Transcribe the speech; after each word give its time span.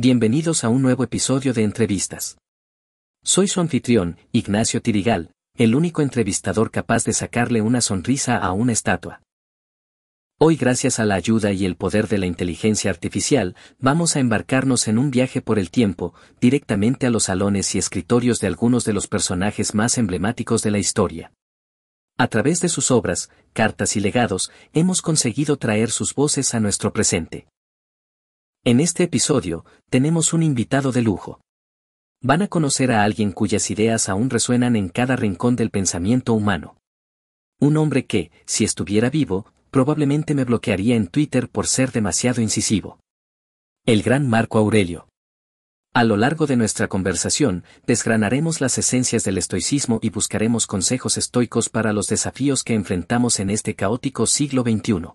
Bienvenidos 0.00 0.62
a 0.62 0.68
un 0.68 0.80
nuevo 0.80 1.02
episodio 1.02 1.52
de 1.52 1.64
Entrevistas. 1.64 2.38
Soy 3.24 3.48
su 3.48 3.60
anfitrión, 3.60 4.16
Ignacio 4.30 4.80
Tirigal, 4.80 5.32
el 5.56 5.74
único 5.74 6.02
entrevistador 6.02 6.70
capaz 6.70 7.02
de 7.02 7.12
sacarle 7.12 7.62
una 7.62 7.80
sonrisa 7.80 8.36
a 8.36 8.52
una 8.52 8.70
estatua. 8.70 9.22
Hoy 10.38 10.54
gracias 10.54 11.00
a 11.00 11.04
la 11.04 11.16
ayuda 11.16 11.50
y 11.50 11.64
el 11.64 11.74
poder 11.74 12.06
de 12.06 12.18
la 12.18 12.26
inteligencia 12.26 12.92
artificial, 12.92 13.56
vamos 13.80 14.14
a 14.14 14.20
embarcarnos 14.20 14.86
en 14.86 14.98
un 14.98 15.10
viaje 15.10 15.42
por 15.42 15.58
el 15.58 15.68
tiempo, 15.68 16.14
directamente 16.40 17.08
a 17.08 17.10
los 17.10 17.24
salones 17.24 17.74
y 17.74 17.78
escritorios 17.78 18.38
de 18.38 18.46
algunos 18.46 18.84
de 18.84 18.92
los 18.92 19.08
personajes 19.08 19.74
más 19.74 19.98
emblemáticos 19.98 20.62
de 20.62 20.70
la 20.70 20.78
historia. 20.78 21.32
A 22.16 22.28
través 22.28 22.60
de 22.60 22.68
sus 22.68 22.92
obras, 22.92 23.30
cartas 23.52 23.96
y 23.96 24.00
legados, 24.00 24.52
hemos 24.74 25.02
conseguido 25.02 25.56
traer 25.56 25.90
sus 25.90 26.14
voces 26.14 26.54
a 26.54 26.60
nuestro 26.60 26.92
presente. 26.92 27.48
En 28.64 28.80
este 28.80 29.04
episodio, 29.04 29.64
tenemos 29.88 30.32
un 30.32 30.42
invitado 30.42 30.90
de 30.90 31.00
lujo. 31.00 31.40
Van 32.20 32.42
a 32.42 32.48
conocer 32.48 32.90
a 32.90 33.04
alguien 33.04 33.30
cuyas 33.30 33.70
ideas 33.70 34.08
aún 34.08 34.30
resuenan 34.30 34.74
en 34.74 34.88
cada 34.88 35.14
rincón 35.14 35.54
del 35.54 35.70
pensamiento 35.70 36.34
humano. 36.34 36.76
Un 37.60 37.76
hombre 37.76 38.06
que, 38.06 38.32
si 38.46 38.64
estuviera 38.64 39.10
vivo, 39.10 39.46
probablemente 39.70 40.34
me 40.34 40.44
bloquearía 40.44 40.96
en 40.96 41.06
Twitter 41.06 41.48
por 41.48 41.68
ser 41.68 41.92
demasiado 41.92 42.42
incisivo. 42.42 42.98
El 43.86 44.02
gran 44.02 44.28
Marco 44.28 44.58
Aurelio. 44.58 45.08
A 45.94 46.02
lo 46.04 46.16
largo 46.16 46.46
de 46.46 46.56
nuestra 46.56 46.88
conversación, 46.88 47.64
desgranaremos 47.86 48.60
las 48.60 48.76
esencias 48.76 49.22
del 49.24 49.38
estoicismo 49.38 50.00
y 50.02 50.10
buscaremos 50.10 50.66
consejos 50.66 51.16
estoicos 51.16 51.68
para 51.68 51.92
los 51.92 52.08
desafíos 52.08 52.64
que 52.64 52.74
enfrentamos 52.74 53.38
en 53.38 53.50
este 53.50 53.76
caótico 53.76 54.26
siglo 54.26 54.62
XXI. 54.62 55.12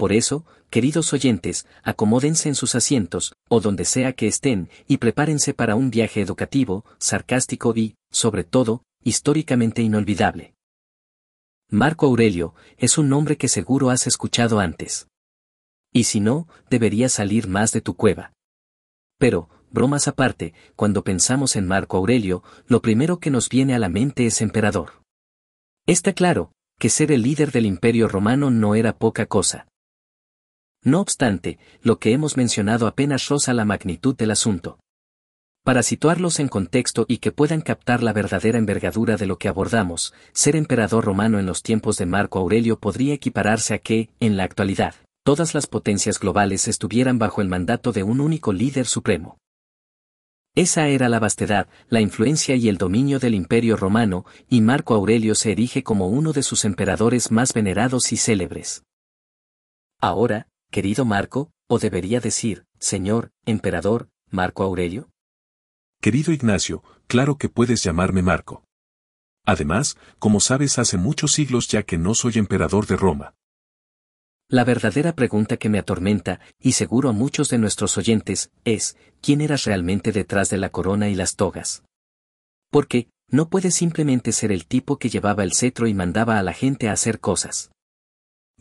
Por 0.00 0.14
eso, 0.14 0.46
queridos 0.70 1.12
oyentes, 1.12 1.66
acomódense 1.82 2.48
en 2.48 2.54
sus 2.54 2.74
asientos, 2.74 3.34
o 3.50 3.60
donde 3.60 3.84
sea 3.84 4.14
que 4.14 4.28
estén, 4.28 4.70
y 4.88 4.96
prepárense 4.96 5.52
para 5.52 5.74
un 5.74 5.90
viaje 5.90 6.22
educativo, 6.22 6.86
sarcástico 6.96 7.74
y, 7.76 7.96
sobre 8.10 8.42
todo, 8.42 8.82
históricamente 9.04 9.82
inolvidable. 9.82 10.54
Marco 11.68 12.06
Aurelio 12.06 12.54
es 12.78 12.96
un 12.96 13.10
nombre 13.10 13.36
que 13.36 13.48
seguro 13.48 13.90
has 13.90 14.06
escuchado 14.06 14.58
antes. 14.58 15.06
Y 15.92 16.04
si 16.04 16.20
no, 16.20 16.48
debería 16.70 17.10
salir 17.10 17.46
más 17.46 17.70
de 17.72 17.82
tu 17.82 17.94
cueva. 17.94 18.32
Pero, 19.18 19.50
bromas 19.70 20.08
aparte, 20.08 20.54
cuando 20.76 21.04
pensamos 21.04 21.56
en 21.56 21.68
Marco 21.68 21.98
Aurelio, 21.98 22.42
lo 22.66 22.80
primero 22.80 23.18
que 23.18 23.28
nos 23.28 23.50
viene 23.50 23.74
a 23.74 23.78
la 23.78 23.90
mente 23.90 24.24
es 24.24 24.40
emperador. 24.40 25.02
Está 25.84 26.14
claro, 26.14 26.52
que 26.78 26.88
ser 26.88 27.12
el 27.12 27.20
líder 27.20 27.52
del 27.52 27.66
imperio 27.66 28.08
romano 28.08 28.50
no 28.50 28.74
era 28.74 28.96
poca 28.96 29.26
cosa. 29.26 29.66
No 30.82 31.00
obstante, 31.00 31.58
lo 31.82 31.98
que 31.98 32.12
hemos 32.12 32.36
mencionado 32.36 32.86
apenas 32.86 33.28
roza 33.28 33.52
la 33.52 33.64
magnitud 33.64 34.16
del 34.16 34.30
asunto. 34.30 34.78
Para 35.62 35.82
situarlos 35.82 36.40
en 36.40 36.48
contexto 36.48 37.04
y 37.06 37.18
que 37.18 37.32
puedan 37.32 37.60
captar 37.60 38.02
la 38.02 38.14
verdadera 38.14 38.58
envergadura 38.58 39.18
de 39.18 39.26
lo 39.26 39.36
que 39.36 39.48
abordamos, 39.48 40.14
ser 40.32 40.56
emperador 40.56 41.04
romano 41.04 41.38
en 41.38 41.44
los 41.44 41.62
tiempos 41.62 41.98
de 41.98 42.06
Marco 42.06 42.38
Aurelio 42.38 42.78
podría 42.78 43.12
equipararse 43.12 43.74
a 43.74 43.78
que, 43.78 44.08
en 44.20 44.38
la 44.38 44.44
actualidad, 44.44 44.94
todas 45.22 45.54
las 45.54 45.66
potencias 45.66 46.18
globales 46.18 46.66
estuvieran 46.66 47.18
bajo 47.18 47.42
el 47.42 47.48
mandato 47.48 47.92
de 47.92 48.02
un 48.02 48.20
único 48.22 48.54
líder 48.54 48.86
supremo. 48.86 49.36
Esa 50.56 50.88
era 50.88 51.10
la 51.10 51.20
vastedad, 51.20 51.68
la 51.90 52.00
influencia 52.00 52.56
y 52.56 52.68
el 52.70 52.78
dominio 52.78 53.18
del 53.18 53.34
imperio 53.34 53.76
romano, 53.76 54.24
y 54.48 54.62
Marco 54.62 54.94
Aurelio 54.94 55.34
se 55.34 55.52
erige 55.52 55.82
como 55.82 56.08
uno 56.08 56.32
de 56.32 56.42
sus 56.42 56.64
emperadores 56.64 57.30
más 57.30 57.52
venerados 57.52 58.12
y 58.12 58.16
célebres. 58.16 58.82
Ahora, 60.00 60.48
querido 60.70 61.04
Marco, 61.04 61.50
o 61.68 61.78
debería 61.78 62.20
decir, 62.20 62.64
señor, 62.78 63.32
emperador, 63.44 64.08
Marco 64.30 64.62
Aurelio? 64.62 65.10
Querido 66.00 66.32
Ignacio, 66.32 66.82
claro 67.06 67.36
que 67.36 67.48
puedes 67.48 67.82
llamarme 67.82 68.22
Marco. 68.22 68.64
Además, 69.44 69.96
como 70.18 70.40
sabes 70.40 70.78
hace 70.78 70.96
muchos 70.96 71.32
siglos 71.32 71.68
ya 71.68 71.82
que 71.82 71.98
no 71.98 72.14
soy 72.14 72.34
emperador 72.36 72.86
de 72.86 72.96
Roma. 72.96 73.34
La 74.48 74.64
verdadera 74.64 75.14
pregunta 75.14 75.56
que 75.56 75.68
me 75.68 75.78
atormenta, 75.78 76.40
y 76.58 76.72
seguro 76.72 77.08
a 77.08 77.12
muchos 77.12 77.50
de 77.50 77.58
nuestros 77.58 77.96
oyentes, 77.98 78.50
es, 78.64 78.96
¿quién 79.20 79.40
eras 79.40 79.64
realmente 79.64 80.10
detrás 80.12 80.50
de 80.50 80.56
la 80.56 80.70
corona 80.70 81.08
y 81.08 81.14
las 81.14 81.36
togas? 81.36 81.84
Porque, 82.70 83.08
no 83.28 83.48
puedes 83.48 83.74
simplemente 83.74 84.32
ser 84.32 84.50
el 84.50 84.66
tipo 84.66 84.98
que 84.98 85.08
llevaba 85.08 85.44
el 85.44 85.52
cetro 85.52 85.86
y 85.86 85.94
mandaba 85.94 86.38
a 86.38 86.42
la 86.42 86.52
gente 86.52 86.88
a 86.88 86.92
hacer 86.92 87.20
cosas. 87.20 87.70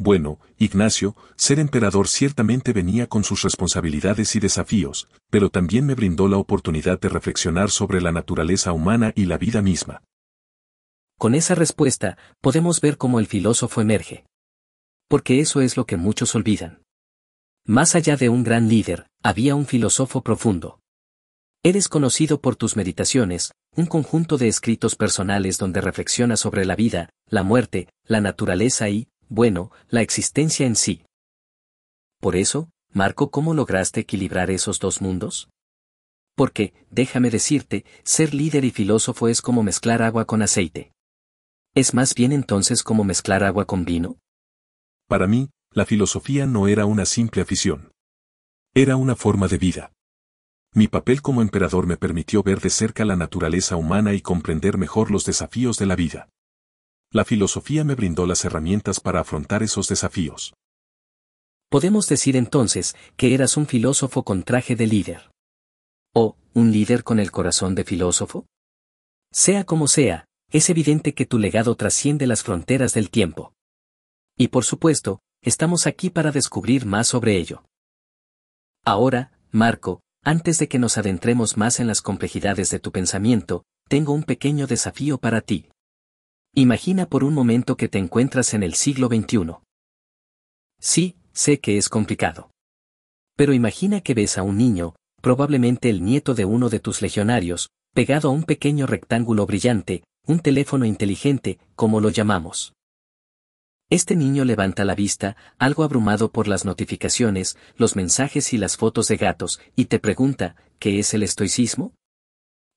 Bueno, 0.01 0.39
Ignacio, 0.57 1.13
ser 1.35 1.59
emperador 1.59 2.07
ciertamente 2.07 2.71
venía 2.71 3.07
con 3.07 3.25
sus 3.25 3.41
responsabilidades 3.41 4.33
y 4.37 4.39
desafíos, 4.39 5.09
pero 5.29 5.49
también 5.49 5.85
me 5.85 5.93
brindó 5.93 6.29
la 6.29 6.37
oportunidad 6.37 7.01
de 7.01 7.09
reflexionar 7.09 7.69
sobre 7.69 7.99
la 7.99 8.13
naturaleza 8.13 8.71
humana 8.71 9.11
y 9.13 9.25
la 9.25 9.37
vida 9.37 9.61
misma. 9.61 10.01
Con 11.17 11.35
esa 11.35 11.53
respuesta, 11.53 12.17
podemos 12.39 12.79
ver 12.79 12.97
cómo 12.97 13.19
el 13.19 13.27
filósofo 13.27 13.81
emerge. 13.81 14.23
Porque 15.09 15.41
eso 15.41 15.59
es 15.59 15.75
lo 15.75 15.85
que 15.85 15.97
muchos 15.97 16.33
olvidan. 16.33 16.81
Más 17.65 17.93
allá 17.93 18.15
de 18.15 18.29
un 18.29 18.45
gran 18.45 18.69
líder, 18.69 19.07
había 19.21 19.53
un 19.53 19.65
filósofo 19.65 20.23
profundo. 20.23 20.79
Eres 21.61 21.89
conocido 21.89 22.39
por 22.39 22.55
tus 22.55 22.77
meditaciones, 22.77 23.51
un 23.75 23.85
conjunto 23.85 24.37
de 24.37 24.47
escritos 24.47 24.95
personales 24.95 25.57
donde 25.57 25.81
reflexionas 25.81 26.39
sobre 26.39 26.63
la 26.63 26.77
vida, 26.77 27.09
la 27.27 27.43
muerte, 27.43 27.89
la 28.05 28.21
naturaleza 28.21 28.87
y, 28.87 29.09
bueno, 29.29 29.71
la 29.89 30.01
existencia 30.01 30.65
en 30.65 30.75
sí. 30.75 31.05
Por 32.19 32.35
eso, 32.35 32.69
Marco, 32.91 33.29
¿cómo 33.29 33.53
lograste 33.53 34.01
equilibrar 34.01 34.49
esos 34.49 34.79
dos 34.79 35.01
mundos? 35.01 35.49
Porque, 36.35 36.73
déjame 36.89 37.29
decirte, 37.29 37.85
ser 38.03 38.33
líder 38.33 38.65
y 38.65 38.71
filósofo 38.71 39.27
es 39.27 39.41
como 39.41 39.61
mezclar 39.61 40.01
agua 40.01 40.25
con 40.25 40.41
aceite. 40.41 40.91
¿Es 41.75 41.93
más 41.93 42.15
bien 42.15 42.31
entonces 42.31 42.81
como 42.81 43.03
mezclar 43.03 43.43
agua 43.43 43.65
con 43.65 43.85
vino? 43.85 44.17
Para 45.07 45.27
mí, 45.27 45.49
la 45.71 45.85
filosofía 45.85 46.45
no 46.47 46.67
era 46.67 46.85
una 46.85 47.05
simple 47.05 47.41
afición. 47.41 47.91
Era 48.73 48.95
una 48.95 49.15
forma 49.15 49.47
de 49.47 49.57
vida. 49.57 49.91
Mi 50.73 50.87
papel 50.87 51.21
como 51.21 51.41
emperador 51.41 51.87
me 51.87 51.97
permitió 51.97 52.43
ver 52.43 52.59
de 52.59 52.69
cerca 52.69 53.05
la 53.05 53.15
naturaleza 53.15 53.75
humana 53.75 54.13
y 54.13 54.21
comprender 54.21 54.77
mejor 54.77 55.11
los 55.11 55.25
desafíos 55.25 55.77
de 55.77 55.85
la 55.85 55.95
vida. 55.95 56.29
La 57.11 57.25
filosofía 57.25 57.83
me 57.83 57.95
brindó 57.95 58.27
las 58.27 58.45
herramientas 58.45 58.99
para 58.99 59.21
afrontar 59.21 59.63
esos 59.63 59.87
desafíos. 59.87 60.53
Podemos 61.67 62.07
decir 62.07 62.35
entonces 62.35 62.95
que 63.17 63.33
eras 63.33 63.57
un 63.57 63.65
filósofo 63.65 64.23
con 64.23 64.43
traje 64.43 64.75
de 64.75 64.85
líder. 64.85 65.31
¿O 66.13 66.35
un 66.53 66.71
líder 66.71 67.03
con 67.03 67.19
el 67.19 67.31
corazón 67.31 67.73
de 67.73 67.83
filósofo? 67.83 68.45
Sea 69.31 69.63
como 69.63 69.87
sea, 69.87 70.25
es 70.51 70.69
evidente 70.69 71.15
que 71.15 71.25
tu 71.25 71.39
legado 71.39 71.75
trasciende 71.75 72.27
las 72.27 72.43
fronteras 72.43 72.93
del 72.93 73.09
tiempo. 73.09 73.53
Y 74.37 74.49
por 74.49 74.63
supuesto, 74.63 75.19
estamos 75.41 75.87
aquí 75.87 76.11
para 76.11 76.31
descubrir 76.31 76.85
más 76.85 77.07
sobre 77.07 77.37
ello. 77.37 77.63
Ahora, 78.85 79.31
Marco, 79.51 80.01
antes 80.23 80.59
de 80.59 80.67
que 80.67 80.77
nos 80.77 80.99
adentremos 80.99 81.57
más 81.57 81.79
en 81.79 81.87
las 81.87 82.03
complejidades 82.03 82.69
de 82.69 82.79
tu 82.79 82.91
pensamiento, 82.91 83.63
tengo 83.87 84.13
un 84.13 84.23
pequeño 84.23 84.67
desafío 84.67 85.17
para 85.17 85.41
ti. 85.41 85.69
Imagina 86.59 87.05
por 87.05 87.23
un 87.23 87.33
momento 87.33 87.77
que 87.77 87.87
te 87.87 87.99
encuentras 87.99 88.53
en 88.53 88.63
el 88.63 88.73
siglo 88.73 89.07
XXI. 89.07 89.59
Sí, 90.77 91.15
sé 91.31 91.61
que 91.61 91.77
es 91.77 91.87
complicado. 91.87 92.51
Pero 93.37 93.53
imagina 93.53 94.01
que 94.01 94.13
ves 94.13 94.37
a 94.37 94.43
un 94.43 94.57
niño, 94.57 94.93
probablemente 95.21 95.89
el 95.89 96.03
nieto 96.03 96.33
de 96.33 96.43
uno 96.43 96.67
de 96.67 96.81
tus 96.81 97.01
legionarios, 97.01 97.69
pegado 97.93 98.27
a 98.27 98.33
un 98.33 98.43
pequeño 98.43 98.87
rectángulo 98.87 99.45
brillante, 99.45 100.03
un 100.27 100.41
teléfono 100.41 100.83
inteligente, 100.83 101.59
como 101.77 102.01
lo 102.01 102.09
llamamos. 102.09 102.73
Este 103.89 104.17
niño 104.17 104.43
levanta 104.43 104.83
la 104.83 104.95
vista, 104.95 105.37
algo 105.59 105.85
abrumado 105.85 106.29
por 106.29 106.49
las 106.49 106.65
notificaciones, 106.65 107.57
los 107.77 107.95
mensajes 107.95 108.51
y 108.51 108.57
las 108.57 108.75
fotos 108.75 109.07
de 109.07 109.15
gatos, 109.15 109.61
y 109.77 109.85
te 109.85 109.99
pregunta, 109.99 110.57
¿qué 110.77 110.99
es 110.99 111.13
el 111.13 111.23
estoicismo? 111.23 111.93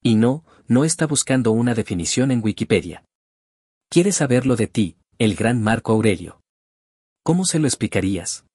Y 0.04 0.14
no, 0.14 0.44
no 0.68 0.84
está 0.84 1.08
buscando 1.08 1.50
una 1.50 1.74
definición 1.74 2.30
en 2.30 2.44
Wikipedia. 2.44 3.02
Quiere 3.92 4.10
saberlo 4.10 4.56
de 4.56 4.68
ti, 4.68 4.96
el 5.18 5.34
gran 5.34 5.62
Marco 5.62 5.92
Aurelio. 5.92 6.40
¿Cómo 7.22 7.44
se 7.44 7.58
lo 7.58 7.66
explicarías? 7.66 8.46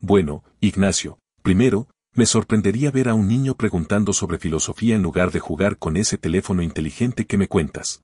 Bueno, 0.00 0.42
Ignacio, 0.58 1.20
primero, 1.44 1.86
me 2.12 2.26
sorprendería 2.26 2.90
ver 2.90 3.08
a 3.08 3.14
un 3.14 3.28
niño 3.28 3.54
preguntando 3.54 4.12
sobre 4.12 4.40
filosofía 4.40 4.96
en 4.96 5.02
lugar 5.02 5.30
de 5.30 5.38
jugar 5.38 5.78
con 5.78 5.96
ese 5.96 6.18
teléfono 6.18 6.60
inteligente 6.60 7.24
que 7.24 7.38
me 7.38 7.46
cuentas. 7.46 8.02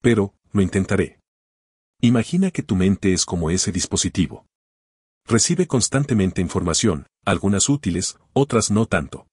Pero, 0.00 0.32
lo 0.50 0.62
intentaré. 0.62 1.20
Imagina 2.00 2.50
que 2.50 2.62
tu 2.62 2.74
mente 2.74 3.12
es 3.12 3.26
como 3.26 3.50
ese 3.50 3.70
dispositivo. 3.70 4.46
Recibe 5.26 5.66
constantemente 5.66 6.40
información, 6.40 7.06
algunas 7.26 7.68
útiles, 7.68 8.16
otras 8.32 8.70
no 8.70 8.86
tanto. 8.86 9.26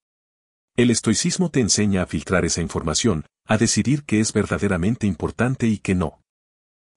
El 0.75 0.89
estoicismo 0.89 1.50
te 1.50 1.62
enseña 1.62 2.01
a 2.01 2.06
filtrar 2.06 2.44
esa 2.44 2.62
información, 2.62 3.28
a 3.48 3.57
decidir 3.57 4.04
qué 4.04 4.19
es 4.19 4.34
verdaderamente 4.34 5.07
importante 5.07 5.68
y 5.68 5.78
qué 5.78 5.96
no. 5.96 6.19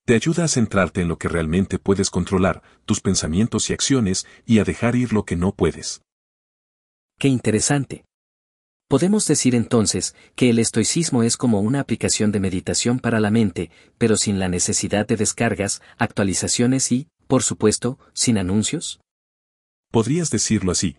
Te 0.06 0.14
ayuda 0.14 0.44
a 0.44 0.48
centrarte 0.48 1.00
en 1.00 1.08
lo 1.08 1.18
que 1.18 1.28
realmente 1.28 1.80
puedes 1.80 2.10
controlar, 2.10 2.62
tus 2.84 3.00
pensamientos 3.00 3.68
y 3.68 3.72
acciones, 3.72 4.24
y 4.46 4.60
a 4.60 4.64
dejar 4.64 4.94
ir 4.94 5.12
lo 5.12 5.24
que 5.24 5.34
no 5.34 5.50
puedes. 5.50 6.00
Qué 7.18 7.26
interesante. 7.26 8.04
Podemos 8.88 9.26
decir 9.26 9.56
entonces 9.56 10.14
que 10.36 10.48
el 10.50 10.60
estoicismo 10.60 11.24
es 11.24 11.36
como 11.36 11.60
una 11.60 11.80
aplicación 11.80 12.30
de 12.30 12.38
meditación 12.38 13.00
para 13.00 13.18
la 13.18 13.32
mente, 13.32 13.72
pero 13.98 14.16
sin 14.16 14.38
la 14.38 14.48
necesidad 14.48 15.08
de 15.08 15.16
descargas, 15.16 15.82
actualizaciones 15.98 16.92
y, 16.92 17.08
por 17.26 17.42
supuesto, 17.42 17.98
sin 18.12 18.38
anuncios. 18.38 19.00
Podrías 19.90 20.30
decirlo 20.30 20.70
así. 20.70 20.98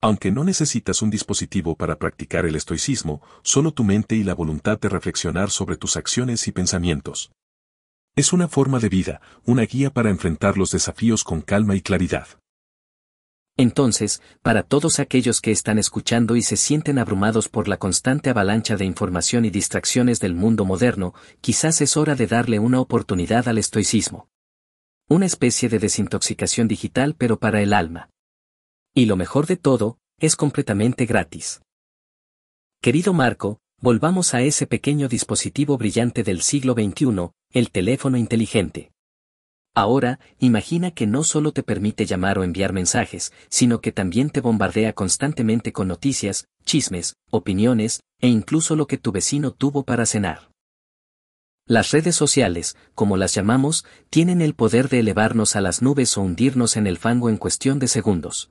Aunque 0.00 0.30
no 0.30 0.44
necesitas 0.44 1.02
un 1.02 1.10
dispositivo 1.10 1.76
para 1.76 1.98
practicar 1.98 2.46
el 2.46 2.56
estoicismo, 2.56 3.20
solo 3.42 3.72
tu 3.72 3.84
mente 3.84 4.16
y 4.16 4.24
la 4.24 4.34
voluntad 4.34 4.80
de 4.80 4.88
reflexionar 4.88 5.50
sobre 5.50 5.76
tus 5.76 5.98
acciones 5.98 6.48
y 6.48 6.52
pensamientos. 6.52 7.30
Es 8.16 8.32
una 8.32 8.46
forma 8.46 8.78
de 8.78 8.88
vida, 8.88 9.20
una 9.44 9.62
guía 9.62 9.90
para 9.90 10.08
enfrentar 10.08 10.56
los 10.56 10.70
desafíos 10.70 11.24
con 11.24 11.40
calma 11.40 11.74
y 11.74 11.80
claridad. 11.80 12.28
Entonces, 13.56 14.22
para 14.40 14.62
todos 14.62 15.00
aquellos 15.00 15.40
que 15.40 15.50
están 15.50 15.80
escuchando 15.80 16.36
y 16.36 16.42
se 16.42 16.56
sienten 16.56 17.00
abrumados 17.00 17.48
por 17.48 17.66
la 17.66 17.76
constante 17.76 18.30
avalancha 18.30 18.76
de 18.76 18.84
información 18.84 19.44
y 19.44 19.50
distracciones 19.50 20.20
del 20.20 20.34
mundo 20.34 20.64
moderno, 20.64 21.12
quizás 21.40 21.80
es 21.80 21.96
hora 21.96 22.14
de 22.14 22.28
darle 22.28 22.60
una 22.60 22.80
oportunidad 22.80 23.48
al 23.48 23.58
estoicismo. 23.58 24.28
Una 25.08 25.26
especie 25.26 25.68
de 25.68 25.80
desintoxicación 25.80 26.68
digital 26.68 27.16
pero 27.18 27.40
para 27.40 27.62
el 27.62 27.72
alma. 27.72 28.10
Y 28.94 29.06
lo 29.06 29.16
mejor 29.16 29.46
de 29.46 29.56
todo, 29.56 29.98
es 30.18 30.36
completamente 30.36 31.04
gratis. 31.04 31.62
Querido 32.80 33.12
Marco, 33.12 33.58
volvamos 33.84 34.32
a 34.32 34.40
ese 34.40 34.66
pequeño 34.66 35.08
dispositivo 35.08 35.76
brillante 35.76 36.22
del 36.22 36.40
siglo 36.40 36.72
XXI, 36.72 37.32
el 37.52 37.70
teléfono 37.70 38.16
inteligente. 38.16 38.92
Ahora, 39.74 40.20
imagina 40.38 40.92
que 40.92 41.06
no 41.06 41.22
solo 41.22 41.52
te 41.52 41.62
permite 41.62 42.06
llamar 42.06 42.38
o 42.38 42.44
enviar 42.44 42.72
mensajes, 42.72 43.34
sino 43.50 43.82
que 43.82 43.92
también 43.92 44.30
te 44.30 44.40
bombardea 44.40 44.94
constantemente 44.94 45.74
con 45.74 45.88
noticias, 45.88 46.46
chismes, 46.64 47.16
opiniones, 47.30 48.00
e 48.22 48.28
incluso 48.28 48.74
lo 48.74 48.86
que 48.86 48.96
tu 48.96 49.12
vecino 49.12 49.50
tuvo 49.50 49.82
para 49.82 50.06
cenar. 50.06 50.50
Las 51.66 51.90
redes 51.90 52.16
sociales, 52.16 52.78
como 52.94 53.18
las 53.18 53.34
llamamos, 53.34 53.84
tienen 54.08 54.40
el 54.40 54.54
poder 54.54 54.88
de 54.88 55.00
elevarnos 55.00 55.56
a 55.56 55.60
las 55.60 55.82
nubes 55.82 56.16
o 56.16 56.22
hundirnos 56.22 56.78
en 56.78 56.86
el 56.86 56.96
fango 56.96 57.28
en 57.28 57.36
cuestión 57.36 57.78
de 57.78 57.88
segundos. 57.88 58.50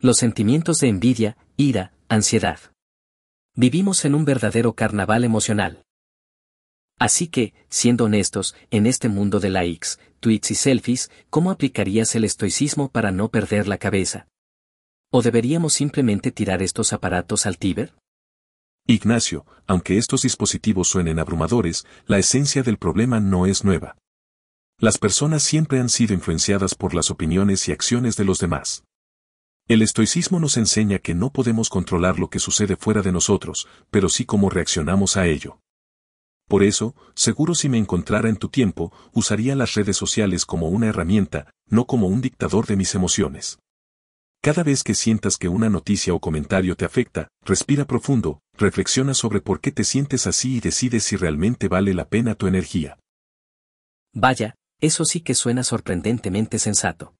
Los 0.00 0.16
sentimientos 0.16 0.80
de 0.80 0.88
envidia, 0.88 1.36
ira, 1.56 1.92
ansiedad. 2.08 2.58
Vivimos 3.62 4.06
en 4.06 4.14
un 4.14 4.24
verdadero 4.24 4.72
carnaval 4.72 5.22
emocional. 5.22 5.82
Así 6.98 7.28
que, 7.28 7.52
siendo 7.68 8.06
honestos, 8.06 8.56
en 8.70 8.86
este 8.86 9.10
mundo 9.10 9.38
de 9.38 9.50
likes, 9.50 9.88
tweets 10.20 10.52
y 10.52 10.54
selfies, 10.54 11.10
¿cómo 11.28 11.50
aplicarías 11.50 12.14
el 12.14 12.24
estoicismo 12.24 12.90
para 12.90 13.10
no 13.10 13.28
perder 13.28 13.68
la 13.68 13.76
cabeza? 13.76 14.28
¿O 15.12 15.20
deberíamos 15.20 15.74
simplemente 15.74 16.32
tirar 16.32 16.62
estos 16.62 16.94
aparatos 16.94 17.44
al 17.44 17.58
Tíber? 17.58 17.92
Ignacio, 18.86 19.44
aunque 19.66 19.98
estos 19.98 20.22
dispositivos 20.22 20.88
suenen 20.88 21.18
abrumadores, 21.18 21.84
la 22.06 22.16
esencia 22.16 22.62
del 22.62 22.78
problema 22.78 23.20
no 23.20 23.44
es 23.44 23.62
nueva. 23.62 23.98
Las 24.78 24.96
personas 24.96 25.42
siempre 25.42 25.80
han 25.80 25.90
sido 25.90 26.14
influenciadas 26.14 26.74
por 26.74 26.94
las 26.94 27.10
opiniones 27.10 27.68
y 27.68 27.72
acciones 27.72 28.16
de 28.16 28.24
los 28.24 28.38
demás. 28.38 28.84
El 29.70 29.82
estoicismo 29.82 30.40
nos 30.40 30.56
enseña 30.56 30.98
que 30.98 31.14
no 31.14 31.30
podemos 31.30 31.68
controlar 31.68 32.18
lo 32.18 32.28
que 32.28 32.40
sucede 32.40 32.74
fuera 32.74 33.02
de 33.02 33.12
nosotros, 33.12 33.68
pero 33.92 34.08
sí 34.08 34.24
cómo 34.24 34.50
reaccionamos 34.50 35.16
a 35.16 35.28
ello. 35.28 35.60
Por 36.48 36.64
eso, 36.64 36.96
seguro 37.14 37.54
si 37.54 37.68
me 37.68 37.78
encontrara 37.78 38.28
en 38.28 38.36
tu 38.36 38.48
tiempo, 38.48 38.92
usaría 39.12 39.54
las 39.54 39.74
redes 39.74 39.96
sociales 39.96 40.44
como 40.44 40.68
una 40.70 40.88
herramienta, 40.88 41.52
no 41.68 41.86
como 41.86 42.08
un 42.08 42.20
dictador 42.20 42.66
de 42.66 42.74
mis 42.74 42.96
emociones. 42.96 43.60
Cada 44.42 44.64
vez 44.64 44.82
que 44.82 44.96
sientas 44.96 45.36
que 45.36 45.46
una 45.46 45.70
noticia 45.70 46.14
o 46.14 46.18
comentario 46.18 46.74
te 46.74 46.84
afecta, 46.84 47.28
respira 47.44 47.84
profundo, 47.84 48.40
reflexiona 48.58 49.14
sobre 49.14 49.40
por 49.40 49.60
qué 49.60 49.70
te 49.70 49.84
sientes 49.84 50.26
así 50.26 50.56
y 50.56 50.60
decide 50.60 50.98
si 50.98 51.14
realmente 51.14 51.68
vale 51.68 51.94
la 51.94 52.08
pena 52.08 52.34
tu 52.34 52.48
energía. 52.48 52.98
Vaya, 54.12 54.56
eso 54.80 55.04
sí 55.04 55.20
que 55.20 55.36
suena 55.36 55.62
sorprendentemente 55.62 56.58
sensato. 56.58 57.14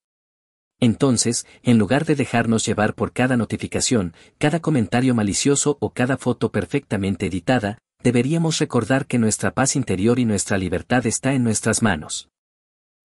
Entonces, 0.80 1.46
en 1.62 1.78
lugar 1.78 2.06
de 2.06 2.16
dejarnos 2.16 2.64
llevar 2.64 2.94
por 2.94 3.12
cada 3.12 3.36
notificación, 3.36 4.14
cada 4.38 4.60
comentario 4.60 5.14
malicioso 5.14 5.76
o 5.80 5.90
cada 5.90 6.16
foto 6.16 6.50
perfectamente 6.50 7.26
editada, 7.26 7.78
deberíamos 8.02 8.58
recordar 8.58 9.06
que 9.06 9.18
nuestra 9.18 9.52
paz 9.52 9.76
interior 9.76 10.18
y 10.18 10.24
nuestra 10.24 10.56
libertad 10.56 11.06
está 11.06 11.34
en 11.34 11.44
nuestras 11.44 11.82
manos. 11.82 12.30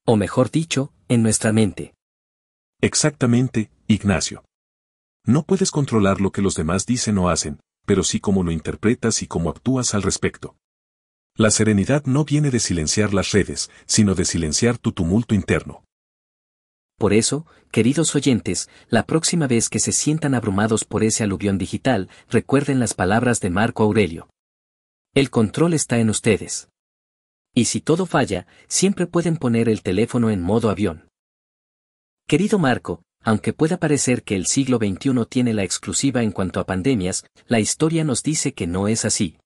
O 0.06 0.16
mejor 0.16 0.52
dicho, 0.52 0.94
en 1.10 1.22
nuestra 1.22 1.52
mente. 1.52 1.94
Exactamente, 2.82 3.72
Ignacio. 3.88 4.46
No 5.26 5.44
puedes 5.44 5.72
controlar 5.72 6.22
lo 6.22 6.32
que 6.32 6.42
los 6.42 6.56
demás 6.56 6.86
dicen 6.86 7.18
o 7.18 7.30
hacen, 7.30 7.60
pero 7.86 8.04
sí 8.04 8.20
cómo 8.20 8.44
lo 8.44 8.52
interpretas 8.52 9.22
y 9.22 9.28
cómo 9.28 9.50
actúas 9.50 9.96
al 9.96 10.04
respecto. 10.04 10.56
La 11.36 11.52
serenidad 11.52 12.06
no 12.06 12.24
viene 12.24 12.52
de 12.52 12.60
silenciar 12.60 13.14
las 13.14 13.32
redes, 13.32 13.70
sino 13.86 14.16
de 14.16 14.24
silenciar 14.24 14.78
tu 14.78 14.94
tumulto 14.94 15.36
interno. 15.36 15.85
Por 16.98 17.14
eso, 17.14 17.46
queridos 17.72 18.16
oyentes, 18.16 18.70
la 18.90 19.06
próxima 19.06 19.48
vez 19.48 19.70
que 19.70 19.80
se 19.80 19.92
sientan 19.92 20.34
abrumados 20.34 20.86
por 20.86 21.04
ese 21.04 21.24
aluvión 21.24 21.58
digital, 21.58 22.10
recuerden 22.30 22.80
las 22.80 22.94
palabras 22.94 23.42
de 23.42 23.50
Marco 23.50 23.84
Aurelio. 23.84 24.30
El 25.14 25.30
control 25.30 25.74
está 25.74 26.00
en 26.00 26.10
ustedes. 26.10 26.70
Y 27.54 27.66
si 27.66 27.82
todo 27.82 28.06
falla, 28.06 28.48
siempre 28.68 29.08
pueden 29.08 29.38
poner 29.38 29.70
el 29.70 29.82
teléfono 29.82 30.30
en 30.30 30.42
modo 30.42 30.70
avión. 30.70 31.08
Querido 32.28 32.60
Marco, 32.60 33.02
aunque 33.22 33.54
pueda 33.54 33.78
parecer 33.78 34.24
que 34.24 34.36
el 34.36 34.46
siglo 34.46 34.78
XXI 34.78 35.26
tiene 35.28 35.54
la 35.54 35.64
exclusiva 35.64 36.24
en 36.24 36.32
cuanto 36.32 36.60
a 36.60 36.66
pandemias, 36.66 37.26
la 37.48 37.60
historia 37.60 38.04
nos 38.04 38.24
dice 38.24 38.54
que 38.54 38.68
no 38.68 38.88
es 38.88 39.04
así. 39.04 39.38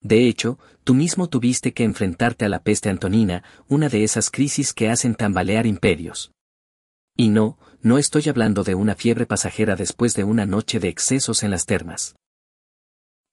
De 0.00 0.28
hecho, 0.28 0.58
tú 0.84 0.94
mismo 0.94 1.28
tuviste 1.28 1.72
que 1.72 1.84
enfrentarte 1.84 2.44
a 2.44 2.48
la 2.48 2.62
peste 2.62 2.90
antonina, 2.90 3.44
una 3.66 3.88
de 3.88 4.04
esas 4.04 4.30
crisis 4.30 4.72
que 4.72 4.88
hacen 4.88 5.14
tambalear 5.14 5.66
imperios. 5.66 6.32
Y 7.16 7.30
no, 7.30 7.58
no 7.80 7.96
estoy 7.96 8.28
hablando 8.28 8.62
de 8.62 8.74
una 8.74 8.94
fiebre 8.94 9.24
pasajera 9.24 9.74
después 9.74 10.14
de 10.14 10.24
una 10.24 10.44
noche 10.44 10.80
de 10.80 10.88
excesos 10.88 11.42
en 11.42 11.50
las 11.50 11.64
termas. 11.64 12.14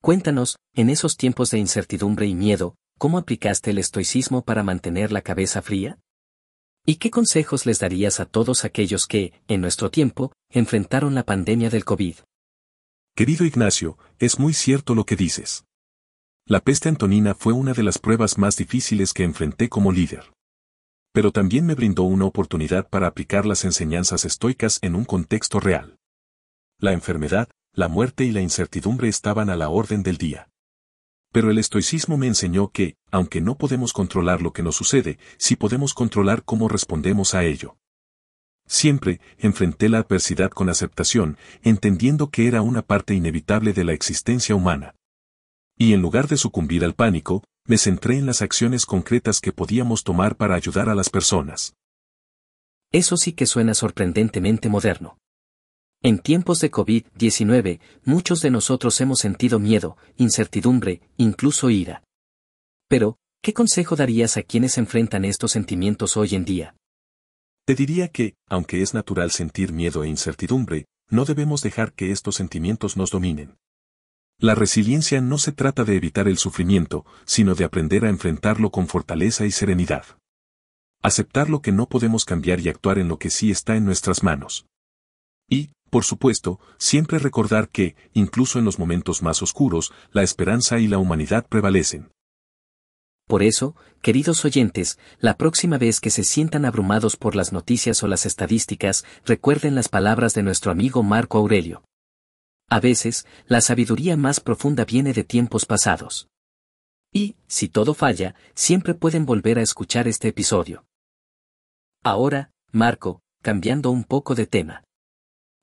Cuéntanos, 0.02 0.58
en 0.74 0.90
esos 0.90 1.18
tiempos 1.18 1.52
de 1.52 1.60
incertidumbre 1.60 2.26
y 2.26 2.34
miedo, 2.34 2.76
¿cómo 2.98 3.18
aplicaste 3.18 3.72
el 3.72 3.78
estoicismo 3.78 4.44
para 4.44 4.64
mantener 4.64 5.12
la 5.12 5.22
cabeza 5.22 5.62
fría? 5.62 6.00
¿Y 6.86 6.96
qué 6.96 7.12
consejos 7.12 7.66
les 7.66 7.80
darías 7.80 8.20
a 8.22 8.26
todos 8.26 8.64
aquellos 8.64 9.06
que, 9.06 9.34
en 9.48 9.60
nuestro 9.60 9.92
tiempo, 9.92 10.32
enfrentaron 10.50 11.14
la 11.14 11.24
pandemia 11.24 11.70
del 11.70 11.84
COVID? 11.84 12.16
Querido 13.16 13.46
Ignacio, 13.46 13.98
es 14.18 14.40
muy 14.40 14.54
cierto 14.54 14.96
lo 14.96 15.06
que 15.06 15.16
dices. 15.16 15.66
La 16.46 16.62
peste 16.62 16.90
antonina 16.90 17.36
fue 17.36 17.54
una 17.54 17.74
de 17.74 17.84
las 17.84 18.00
pruebas 18.00 18.38
más 18.38 18.58
difíciles 18.58 19.14
que 19.14 19.24
enfrenté 19.24 19.70
como 19.70 19.92
líder 19.92 20.34
pero 21.14 21.32
también 21.32 21.66
me 21.66 21.76
brindó 21.76 22.04
una 22.04 22.26
oportunidad 22.26 22.90
para 22.90 23.08
aplicar 23.08 23.46
las 23.46 23.64
enseñanzas 23.64 24.26
estoicas 24.26 24.80
en 24.82 24.96
un 24.96 25.06
contexto 25.06 25.60
real. 25.60 26.00
La 26.80 26.92
enfermedad, 26.92 27.48
la 27.72 27.88
muerte 27.88 28.26
y 28.26 28.32
la 28.32 28.42
incertidumbre 28.42 29.08
estaban 29.08 29.50
a 29.50 29.56
la 29.56 29.70
orden 29.70 30.04
del 30.04 30.18
día. 30.18 30.50
Pero 31.32 31.52
el 31.52 31.60
estoicismo 31.60 32.18
me 32.18 32.28
enseñó 32.28 32.70
que, 32.72 32.96
aunque 33.12 33.42
no 33.42 33.58
podemos 33.58 33.94
controlar 33.94 34.42
lo 34.42 34.54
que 34.54 34.64
nos 34.64 34.76
sucede, 34.76 35.18
sí 35.38 35.56
podemos 35.56 35.94
controlar 35.94 36.44
cómo 36.44 36.68
respondemos 36.68 37.36
a 37.36 37.44
ello. 37.44 37.78
Siempre, 38.66 39.22
enfrenté 39.38 39.90
la 39.90 40.00
adversidad 40.00 40.50
con 40.50 40.70
aceptación, 40.70 41.38
entendiendo 41.62 42.30
que 42.30 42.48
era 42.48 42.62
una 42.62 42.82
parte 42.82 43.14
inevitable 43.14 43.74
de 43.74 43.84
la 43.84 43.94
existencia 43.94 44.56
humana. 44.56 44.96
Y 45.78 45.94
en 45.94 46.02
lugar 46.02 46.28
de 46.28 46.38
sucumbir 46.38 46.84
al 46.84 46.96
pánico, 46.96 47.44
me 47.66 47.78
centré 47.78 48.18
en 48.18 48.26
las 48.26 48.42
acciones 48.42 48.86
concretas 48.86 49.40
que 49.40 49.54
podíamos 49.54 50.04
tomar 50.04 50.36
para 50.36 50.56
ayudar 50.56 50.90
a 50.90 50.96
las 50.96 51.10
personas. 51.10 51.76
Eso 52.92 53.18
sí 53.18 53.34
que 53.34 53.46
suena 53.46 53.74
sorprendentemente 53.74 54.70
moderno. 54.70 55.18
En 56.02 56.20
tiempos 56.20 56.60
de 56.60 56.70
COVID-19, 56.70 57.80
muchos 58.04 58.42
de 58.42 58.52
nosotros 58.52 59.00
hemos 59.00 59.20
sentido 59.20 59.60
miedo, 59.60 59.98
incertidumbre, 60.18 61.02
incluso 61.16 61.70
ira. 61.70 62.04
Pero, 62.90 63.18
¿qué 63.42 63.54
consejo 63.54 63.96
darías 63.96 64.36
a 64.36 64.44
quienes 64.44 64.78
enfrentan 64.78 65.24
estos 65.24 65.52
sentimientos 65.52 66.18
hoy 66.18 66.36
en 66.36 66.44
día? 66.44 66.76
Te 67.66 67.76
diría 67.76 68.10
que, 68.10 68.36
aunque 68.50 68.82
es 68.82 68.94
natural 68.94 69.32
sentir 69.32 69.72
miedo 69.72 70.04
e 70.04 70.10
incertidumbre, 70.10 70.86
no 71.10 71.24
debemos 71.24 71.62
dejar 71.62 71.94
que 71.94 72.12
estos 72.12 72.36
sentimientos 72.36 72.98
nos 72.98 73.10
dominen. 73.10 73.56
La 74.40 74.56
resiliencia 74.56 75.22
no 75.22 75.38
se 75.38 75.52
trata 75.52 75.84
de 75.84 75.96
evitar 75.96 76.28
el 76.28 76.38
sufrimiento, 76.38 77.06
sino 77.26 77.56
de 77.56 77.64
aprender 77.64 78.06
a 78.06 78.10
enfrentarlo 78.10 78.72
con 78.72 78.88
fortaleza 78.88 79.46
y 79.46 79.52
serenidad. 79.52 80.06
Aceptar 81.02 81.50
lo 81.50 81.62
que 81.62 81.72
no 81.72 81.88
podemos 81.88 82.26
cambiar 82.26 82.60
y 82.60 82.70
actuar 82.70 83.00
en 83.00 83.08
lo 83.08 83.18
que 83.18 83.30
sí 83.30 83.52
está 83.52 83.76
en 83.76 83.86
nuestras 83.86 84.24
manos. 84.24 84.66
Y, 85.50 85.70
por 85.90 86.04
supuesto, 86.04 86.60
siempre 86.78 87.20
recordar 87.20 87.70
que, 87.70 87.96
incluso 88.14 88.60
en 88.60 88.66
los 88.66 88.80
momentos 88.80 89.22
más 89.22 89.42
oscuros, 89.42 89.94
la 90.12 90.24
esperanza 90.24 90.80
y 90.80 90.88
la 90.88 90.98
humanidad 90.98 91.46
prevalecen. 91.48 92.10
Por 93.28 93.44
eso, 93.44 93.76
queridos 94.02 94.44
oyentes, 94.44 95.00
la 95.20 95.38
próxima 95.38 95.78
vez 95.78 96.02
que 96.02 96.10
se 96.10 96.24
sientan 96.24 96.66
abrumados 96.66 97.16
por 97.16 97.36
las 97.36 97.54
noticias 97.54 98.04
o 98.04 98.08
las 98.08 98.26
estadísticas, 98.26 99.06
recuerden 99.26 99.76
las 99.76 99.88
palabras 99.88 100.34
de 100.34 100.44
nuestro 100.44 100.72
amigo 100.72 101.04
Marco 101.04 101.38
Aurelio. 101.38 101.84
A 102.70 102.80
veces, 102.80 103.26
la 103.48 103.62
sabiduría 103.62 104.18
más 104.18 104.40
profunda 104.40 104.86
viene 104.86 105.14
de 105.14 105.24
tiempos 105.24 105.66
pasados. 105.66 106.28
Y, 107.12 107.36
si 107.48 107.70
todo 107.70 107.94
falla, 107.94 108.36
siempre 108.56 108.94
pueden 108.96 109.26
volver 109.26 109.60
a 109.60 109.62
escuchar 109.62 110.08
este 110.08 110.30
episodio. 110.30 110.86
Ahora, 112.04 112.52
Marco, 112.72 113.22
cambiando 113.42 113.92
un 113.92 114.04
poco 114.04 114.34
de 114.36 114.48
tema. 114.48 114.84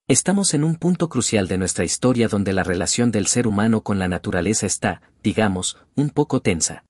Estamos 0.06 0.54
en 0.54 0.64
un 0.64 0.76
punto 0.76 1.08
crucial 1.08 1.48
de 1.48 1.58
nuestra 1.58 1.84
historia 1.84 2.28
donde 2.28 2.52
la 2.52 2.62
relación 2.62 3.10
del 3.10 3.26
ser 3.26 3.46
humano 3.46 3.82
con 3.82 3.98
la 3.98 4.08
naturaleza 4.08 4.66
está, 4.66 5.02
digamos, 5.22 5.78
un 5.96 6.10
poco 6.10 6.40
tensa. 6.40 6.84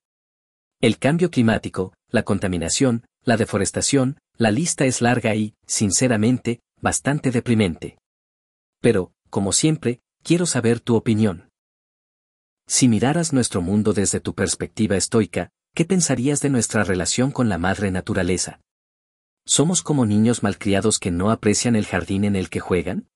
El 0.79 0.97
cambio 0.97 1.29
climático, 1.29 1.93
la 2.09 2.23
contaminación, 2.23 3.05
la 3.23 3.37
deforestación, 3.37 4.17
la 4.37 4.49
lista 4.49 4.85
es 4.85 5.01
larga 5.01 5.35
y, 5.35 5.53
sinceramente, 5.67 6.61
bastante 6.81 7.29
deprimente. 7.29 7.99
Pero, 8.81 9.11
como 9.31 9.53
siempre, 9.53 10.01
quiero 10.23 10.45
saber 10.45 10.79
tu 10.81 10.95
opinión. 10.95 11.49
Si 12.67 12.87
miraras 12.87 13.33
nuestro 13.33 13.61
mundo 13.61 13.93
desde 13.93 14.19
tu 14.19 14.35
perspectiva 14.35 14.97
estoica, 14.97 15.49
¿qué 15.73 15.85
pensarías 15.85 16.41
de 16.41 16.49
nuestra 16.49 16.83
relación 16.83 17.31
con 17.31 17.49
la 17.49 17.57
madre 17.57 17.89
naturaleza? 17.89 18.61
¿Somos 19.45 19.81
como 19.81 20.05
niños 20.05 20.43
malcriados 20.43 20.99
que 20.99 21.09
no 21.09 21.31
aprecian 21.31 21.75
el 21.75 21.87
jardín 21.87 22.25
en 22.25 22.35
el 22.35 22.49
que 22.49 22.59
juegan? 22.59 23.09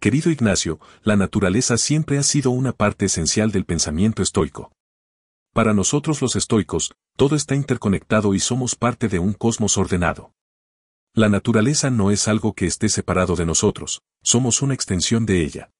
Querido 0.00 0.30
Ignacio, 0.30 0.80
la 1.02 1.16
naturaleza 1.16 1.78
siempre 1.78 2.18
ha 2.18 2.22
sido 2.22 2.50
una 2.50 2.72
parte 2.72 3.04
esencial 3.04 3.52
del 3.52 3.64
pensamiento 3.64 4.22
estoico. 4.22 4.72
Para 5.52 5.72
nosotros 5.72 6.20
los 6.20 6.36
estoicos, 6.36 6.94
todo 7.16 7.36
está 7.36 7.54
interconectado 7.54 8.34
y 8.34 8.40
somos 8.40 8.74
parte 8.74 9.08
de 9.08 9.18
un 9.18 9.32
cosmos 9.32 9.78
ordenado. 9.78 10.32
La 11.16 11.30
naturaleza 11.30 11.88
no 11.88 12.10
es 12.10 12.28
algo 12.28 12.52
que 12.52 12.66
esté 12.66 12.90
separado 12.90 13.36
de 13.36 13.46
nosotros, 13.46 14.02
somos 14.22 14.60
una 14.60 14.74
extensión 14.74 15.24
de 15.24 15.42
ella. 15.42 15.70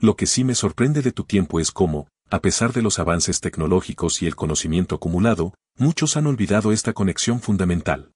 Lo 0.00 0.16
que 0.16 0.26
sí 0.26 0.42
me 0.42 0.56
sorprende 0.56 1.00
de 1.00 1.12
tu 1.12 1.22
tiempo 1.22 1.60
es 1.60 1.70
cómo, 1.70 2.08
a 2.28 2.40
pesar 2.40 2.72
de 2.72 2.82
los 2.82 2.98
avances 2.98 3.40
tecnológicos 3.40 4.20
y 4.20 4.26
el 4.26 4.34
conocimiento 4.34 4.96
acumulado, 4.96 5.54
muchos 5.76 6.16
han 6.16 6.26
olvidado 6.26 6.72
esta 6.72 6.92
conexión 6.92 7.40
fundamental. 7.40 8.10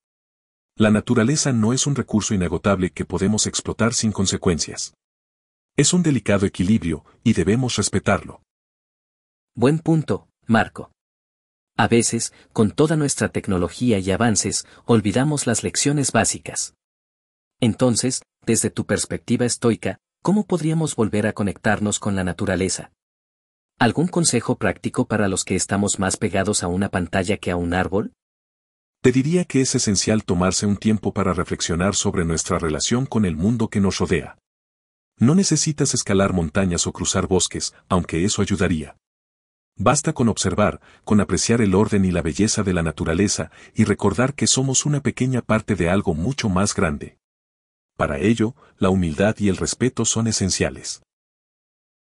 La 0.75 0.90
naturaleza 0.90 1.52
no 1.52 1.72
es 1.72 1.87
un 1.87 1.94
recurso 1.94 2.34
inagotable 2.34 2.90
que 2.90 3.04
podemos 3.04 3.46
explotar 3.46 3.94
sin 3.94 4.11
consecuencias. 4.11 4.94
Es 5.76 5.92
un 5.92 6.02
delicado 6.02 6.44
equilibrio, 6.44 7.04
y 7.22 7.34
debemos 7.34 7.76
respetarlo. 7.76 8.42
Buen 9.54 9.78
punto, 9.78 10.26
Marco. 10.49 10.90
A 11.76 11.88
veces, 11.88 12.33
con 12.52 12.71
toda 12.71 12.97
nuestra 12.97 13.31
tecnología 13.31 13.99
y 13.99 14.11
avances, 14.11 14.67
olvidamos 14.85 15.47
las 15.47 15.62
lecciones 15.62 16.12
básicas. 16.12 16.75
Entonces, 17.61 18.23
desde 18.45 18.71
tu 18.71 18.85
perspectiva 18.85 19.47
estoica, 19.47 19.99
¿cómo 20.23 20.47
podríamos 20.47 20.97
volver 20.97 21.26
a 21.26 21.33
conectarnos 21.33 21.99
con 21.99 22.14
la 22.14 22.25
naturaleza? 22.25 22.93
¿Algún 23.79 24.07
consejo 24.07 24.57
práctico 24.57 25.07
para 25.07 25.29
los 25.29 25.45
que 25.45 25.57
estamos 25.57 25.99
más 25.99 26.17
pegados 26.17 26.62
a 26.62 26.69
una 26.69 26.88
pantalla 26.88 27.37
que 27.38 27.50
a 27.50 27.57
un 27.57 27.75
árbol? 27.75 28.12
Te 29.00 29.11
diría 29.11 29.45
que 29.45 29.61
es 29.61 29.75
esencial 29.75 30.25
tomarse 30.25 30.67
un 30.67 30.76
tiempo 30.76 31.12
para 31.12 31.33
reflexionar 31.33 31.97
sobre 31.97 32.25
nuestra 32.25 32.59
relación 32.59 33.07
con 33.07 33.25
el 33.25 33.37
mundo 33.37 33.69
que 33.69 33.81
nos 33.81 33.99
rodea. 33.99 34.38
No 35.19 35.35
necesitas 35.35 35.95
escalar 35.95 36.33
montañas 36.33 36.87
o 36.87 36.93
cruzar 36.93 37.26
bosques, 37.26 37.75
aunque 37.88 38.25
eso 38.25 38.43
ayudaría. 38.43 38.97
Basta 39.76 40.12
con 40.12 40.29
observar, 40.29 40.81
con 41.05 41.21
apreciar 41.21 41.61
el 41.61 41.75
orden 41.75 42.05
y 42.05 42.11
la 42.11 42.23
belleza 42.23 42.62
de 42.62 42.75
la 42.75 42.83
naturaleza 42.83 43.50
y 43.75 43.85
recordar 43.85 44.35
que 44.35 44.47
somos 44.47 44.85
una 44.85 45.00
pequeña 45.00 45.41
parte 45.41 45.75
de 45.75 45.88
algo 45.88 46.14
mucho 46.14 46.49
más 46.49 46.75
grande. 46.75 47.19
Para 47.97 48.19
ello, 48.19 48.55
la 48.79 48.91
humildad 48.91 49.37
y 49.38 49.49
el 49.49 49.57
respeto 49.57 50.05
son 50.05 50.26
esenciales. 50.26 51.02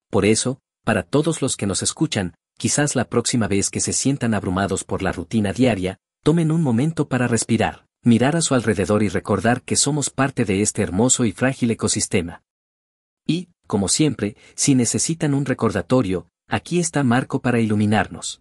Por 0.10 0.26
eso, 0.26 0.60
para 0.84 1.04
todos 1.04 1.42
los 1.42 1.56
que 1.56 1.66
nos 1.66 1.82
escuchan, 1.82 2.36
quizás 2.58 2.96
la 2.96 3.06
próxima 3.06 3.48
vez 3.48 3.70
que 3.70 3.80
se 3.80 3.94
sientan 3.94 4.34
abrumados 4.34 4.84
por 4.84 5.02
la 5.02 5.12
rutina 5.12 5.54
diaria, 5.54 5.98
tomen 6.24 6.52
un 6.52 6.62
momento 6.62 7.08
para 7.08 7.28
respirar, 7.28 7.86
mirar 8.04 8.36
a 8.36 8.42
su 8.42 8.54
alrededor 8.54 9.04
y 9.04 9.10
recordar 9.10 9.62
que 9.62 9.76
somos 9.76 10.10
parte 10.10 10.46
de 10.46 10.62
este 10.62 10.82
hermoso 10.82 11.26
y 11.26 11.32
frágil 11.32 11.72
ecosistema. 11.72 12.44
Y, 13.26 13.50
como 13.68 13.88
siempre, 13.88 14.36
si 14.56 14.76
necesitan 14.76 15.34
un 15.34 15.46
recordatorio, 15.46 16.28
aquí 16.54 16.78
está 16.78 17.04
Marco 17.04 17.42
para 17.42 17.60
iluminarnos. 17.60 18.40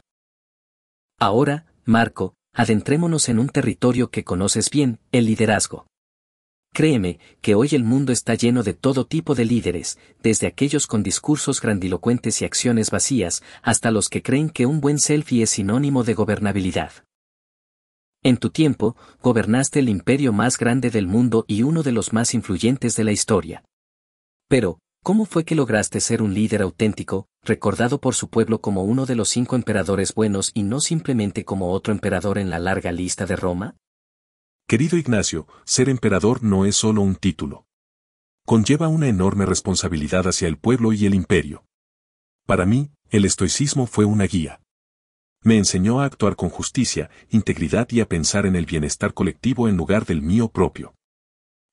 Ahora, 1.19 1.65
Marco, 1.87 2.35
adentrémonos 2.53 3.31
en 3.31 3.39
un 3.39 3.49
territorio 3.49 4.11
que 4.11 4.23
conoces 4.23 4.69
bien, 4.69 4.99
el 5.13 5.25
liderazgo. 5.25 5.87
Créeme, 6.75 7.21
que 7.41 7.55
hoy 7.55 7.71
el 7.73 7.85
mundo 7.85 8.13
está 8.13 8.35
lleno 8.35 8.63
de 8.63 8.75
todo 8.75 9.07
tipo 9.07 9.35
de 9.35 9.47
líderes, 9.47 9.99
desde 10.23 10.47
aquellos 10.47 10.87
con 10.87 11.03
discursos 11.03 11.63
grandilocuentes 11.63 12.43
y 12.43 12.45
acciones 12.45 12.91
vacías, 12.91 13.43
hasta 13.63 13.91
los 13.91 14.11
que 14.11 14.23
creen 14.23 14.51
que 14.51 14.67
un 14.67 14.83
buen 14.83 14.99
selfie 14.99 15.45
es 15.45 15.51
sinónimo 15.51 16.05
de 16.05 16.13
gobernabilidad. 16.13 16.93
En 18.23 18.37
tu 18.37 18.51
tiempo, 18.51 18.95
gobernaste 19.23 19.79
el 19.79 19.89
imperio 19.89 20.35
más 20.35 20.59
grande 20.59 20.91
del 20.91 21.07
mundo 21.07 21.47
y 21.49 21.63
uno 21.63 21.83
de 21.83 21.93
los 21.93 22.13
más 22.13 22.35
influyentes 22.35 22.95
de 22.95 23.05
la 23.05 23.13
historia. 23.13 23.65
Pero, 24.49 24.81
¿cómo 25.03 25.27
fue 25.27 25.45
que 25.45 25.55
lograste 25.55 26.01
ser 26.01 26.23
un 26.23 26.33
líder 26.33 26.63
auténtico, 26.63 27.29
recordado 27.43 28.01
por 28.01 28.15
su 28.15 28.29
pueblo 28.29 28.61
como 28.61 28.85
uno 28.85 29.05
de 29.05 29.17
los 29.17 29.29
cinco 29.29 29.57
emperadores 29.57 30.15
buenos 30.15 30.53
y 30.55 30.63
no 30.63 30.81
simplemente 30.81 31.45
como 31.45 31.73
otro 31.73 31.93
emperador 31.93 32.39
en 32.39 32.51
la 32.51 32.59
larga 32.59 32.93
lista 32.93 33.27
de 33.27 33.37
Roma? 33.37 33.77
Querido 34.69 34.97
Ignacio, 34.97 35.49
ser 35.65 35.89
emperador 35.89 36.43
no 36.43 36.65
es 36.65 36.77
solo 36.77 37.03
un 37.03 37.17
título. 37.17 37.67
Conlleva 38.47 38.89
una 38.89 39.09
enorme 39.09 39.45
responsabilidad 39.45 40.27
hacia 40.27 40.49
el 40.49 40.57
pueblo 40.57 40.93
y 40.93 41.05
el 41.05 41.15
imperio. 41.15 41.65
Para 42.47 42.65
mí, 42.65 42.93
el 43.11 43.25
estoicismo 43.25 43.87
fue 43.87 44.05
una 44.05 44.25
guía. 44.25 44.61
Me 45.43 45.59
enseñó 45.59 46.01
a 46.01 46.05
actuar 46.05 46.37
con 46.37 46.49
justicia, 46.49 47.11
integridad 47.29 47.89
y 47.91 48.01
a 48.01 48.09
pensar 48.09 48.47
en 48.47 48.55
el 48.55 48.67
bienestar 48.67 49.13
colectivo 49.13 49.69
en 49.69 49.77
lugar 49.77 50.07
del 50.07 50.23
mío 50.23 50.49
propio. 50.49 50.95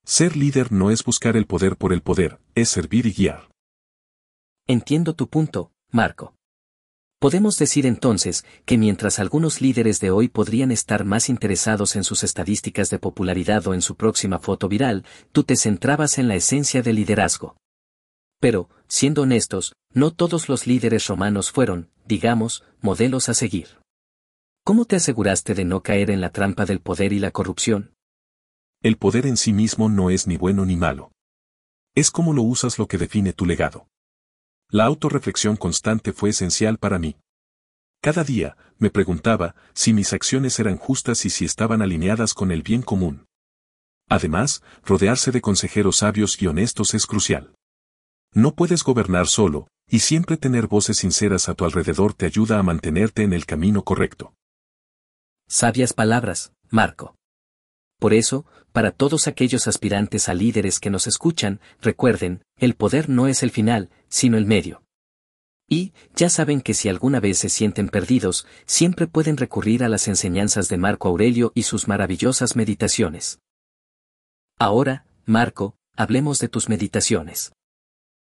Ser 0.04 0.36
líder 0.36 0.72
no 0.72 0.90
es 0.90 1.04
buscar 1.04 1.36
el 1.36 1.46
poder 1.46 1.76
por 1.76 1.92
el 1.92 2.02
poder, 2.02 2.39
es 2.54 2.68
servir 2.68 3.06
y 3.06 3.12
guiar. 3.12 3.50
Entiendo 4.66 5.14
tu 5.14 5.28
punto, 5.28 5.72
Marco. 5.90 6.34
Podemos 7.20 7.58
decir 7.58 7.84
entonces 7.84 8.46
que 8.64 8.78
mientras 8.78 9.18
algunos 9.18 9.60
líderes 9.60 10.00
de 10.00 10.10
hoy 10.10 10.28
podrían 10.28 10.72
estar 10.72 11.04
más 11.04 11.28
interesados 11.28 11.94
en 11.96 12.02
sus 12.02 12.24
estadísticas 12.24 12.88
de 12.88 12.98
popularidad 12.98 13.66
o 13.66 13.74
en 13.74 13.82
su 13.82 13.94
próxima 13.94 14.38
foto 14.38 14.68
viral, 14.68 15.04
tú 15.32 15.44
te 15.44 15.56
centrabas 15.56 16.16
en 16.18 16.28
la 16.28 16.36
esencia 16.36 16.80
del 16.80 16.96
liderazgo. 16.96 17.56
Pero, 18.40 18.70
siendo 18.88 19.22
honestos, 19.22 19.74
no 19.92 20.12
todos 20.12 20.48
los 20.48 20.66
líderes 20.66 21.06
romanos 21.08 21.50
fueron, 21.50 21.90
digamos, 22.06 22.64
modelos 22.80 23.28
a 23.28 23.34
seguir. 23.34 23.80
¿Cómo 24.64 24.86
te 24.86 24.96
aseguraste 24.96 25.54
de 25.54 25.66
no 25.66 25.82
caer 25.82 26.10
en 26.10 26.22
la 26.22 26.30
trampa 26.30 26.64
del 26.64 26.80
poder 26.80 27.12
y 27.12 27.18
la 27.18 27.32
corrupción? 27.32 27.92
El 28.82 28.96
poder 28.96 29.26
en 29.26 29.36
sí 29.36 29.52
mismo 29.52 29.90
no 29.90 30.08
es 30.08 30.26
ni 30.26 30.38
bueno 30.38 30.64
ni 30.64 30.76
malo. 30.76 31.12
Es 31.94 32.10
cómo 32.10 32.32
lo 32.32 32.42
usas 32.42 32.78
lo 32.78 32.86
que 32.86 32.98
define 32.98 33.32
tu 33.32 33.46
legado. 33.46 33.88
La 34.68 34.84
autorreflexión 34.84 35.56
constante 35.56 36.12
fue 36.12 36.30
esencial 36.30 36.78
para 36.78 36.98
mí. 36.98 37.16
Cada 38.00 38.24
día, 38.24 38.56
me 38.78 38.90
preguntaba 38.90 39.54
si 39.74 39.92
mis 39.92 40.12
acciones 40.12 40.58
eran 40.58 40.76
justas 40.76 41.24
y 41.26 41.30
si 41.30 41.44
estaban 41.44 41.82
alineadas 41.82 42.32
con 42.32 42.50
el 42.50 42.62
bien 42.62 42.82
común. 42.82 43.26
Además, 44.08 44.62
rodearse 44.84 45.32
de 45.32 45.40
consejeros 45.40 45.96
sabios 45.98 46.40
y 46.40 46.46
honestos 46.46 46.94
es 46.94 47.06
crucial. 47.06 47.54
No 48.32 48.54
puedes 48.54 48.84
gobernar 48.84 49.26
solo, 49.26 49.68
y 49.88 49.98
siempre 49.98 50.36
tener 50.36 50.68
voces 50.68 50.98
sinceras 50.98 51.48
a 51.48 51.54
tu 51.54 51.64
alrededor 51.64 52.14
te 52.14 52.26
ayuda 52.26 52.58
a 52.58 52.62
mantenerte 52.62 53.22
en 53.22 53.32
el 53.32 53.44
camino 53.44 53.82
correcto. 53.82 54.34
Sabias 55.48 55.92
palabras, 55.92 56.52
Marco. 56.70 57.16
Por 58.00 58.14
eso, 58.14 58.46
para 58.72 58.90
todos 58.90 59.28
aquellos 59.28 59.68
aspirantes 59.68 60.28
a 60.28 60.34
líderes 60.34 60.80
que 60.80 60.88
nos 60.88 61.06
escuchan, 61.06 61.60
recuerden, 61.82 62.42
el 62.56 62.74
poder 62.74 63.10
no 63.10 63.28
es 63.28 63.42
el 63.42 63.50
final, 63.50 63.90
sino 64.08 64.38
el 64.38 64.46
medio. 64.46 64.82
Y, 65.68 65.92
ya 66.16 66.30
saben 66.30 66.62
que 66.62 66.74
si 66.74 66.88
alguna 66.88 67.20
vez 67.20 67.38
se 67.38 67.50
sienten 67.50 67.90
perdidos, 67.90 68.46
siempre 68.64 69.06
pueden 69.06 69.36
recurrir 69.36 69.84
a 69.84 69.88
las 69.88 70.08
enseñanzas 70.08 70.68
de 70.68 70.78
Marco 70.78 71.08
Aurelio 71.08 71.52
y 71.54 71.64
sus 71.64 71.86
maravillosas 71.88 72.56
meditaciones. 72.56 73.38
Ahora, 74.58 75.04
Marco, 75.26 75.76
hablemos 75.94 76.38
de 76.38 76.48
tus 76.48 76.70
meditaciones. 76.70 77.52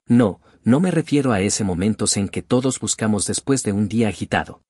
No, 0.06 0.40
no 0.64 0.80
me 0.80 0.90
refiero 0.90 1.30
a 1.32 1.40
ese 1.40 1.62
momentos 1.62 2.16
en 2.16 2.28
que 2.28 2.42
todos 2.42 2.80
buscamos 2.80 3.24
después 3.24 3.62
de 3.62 3.72
un 3.72 3.88
día 3.88 4.08
agitado. 4.08 4.62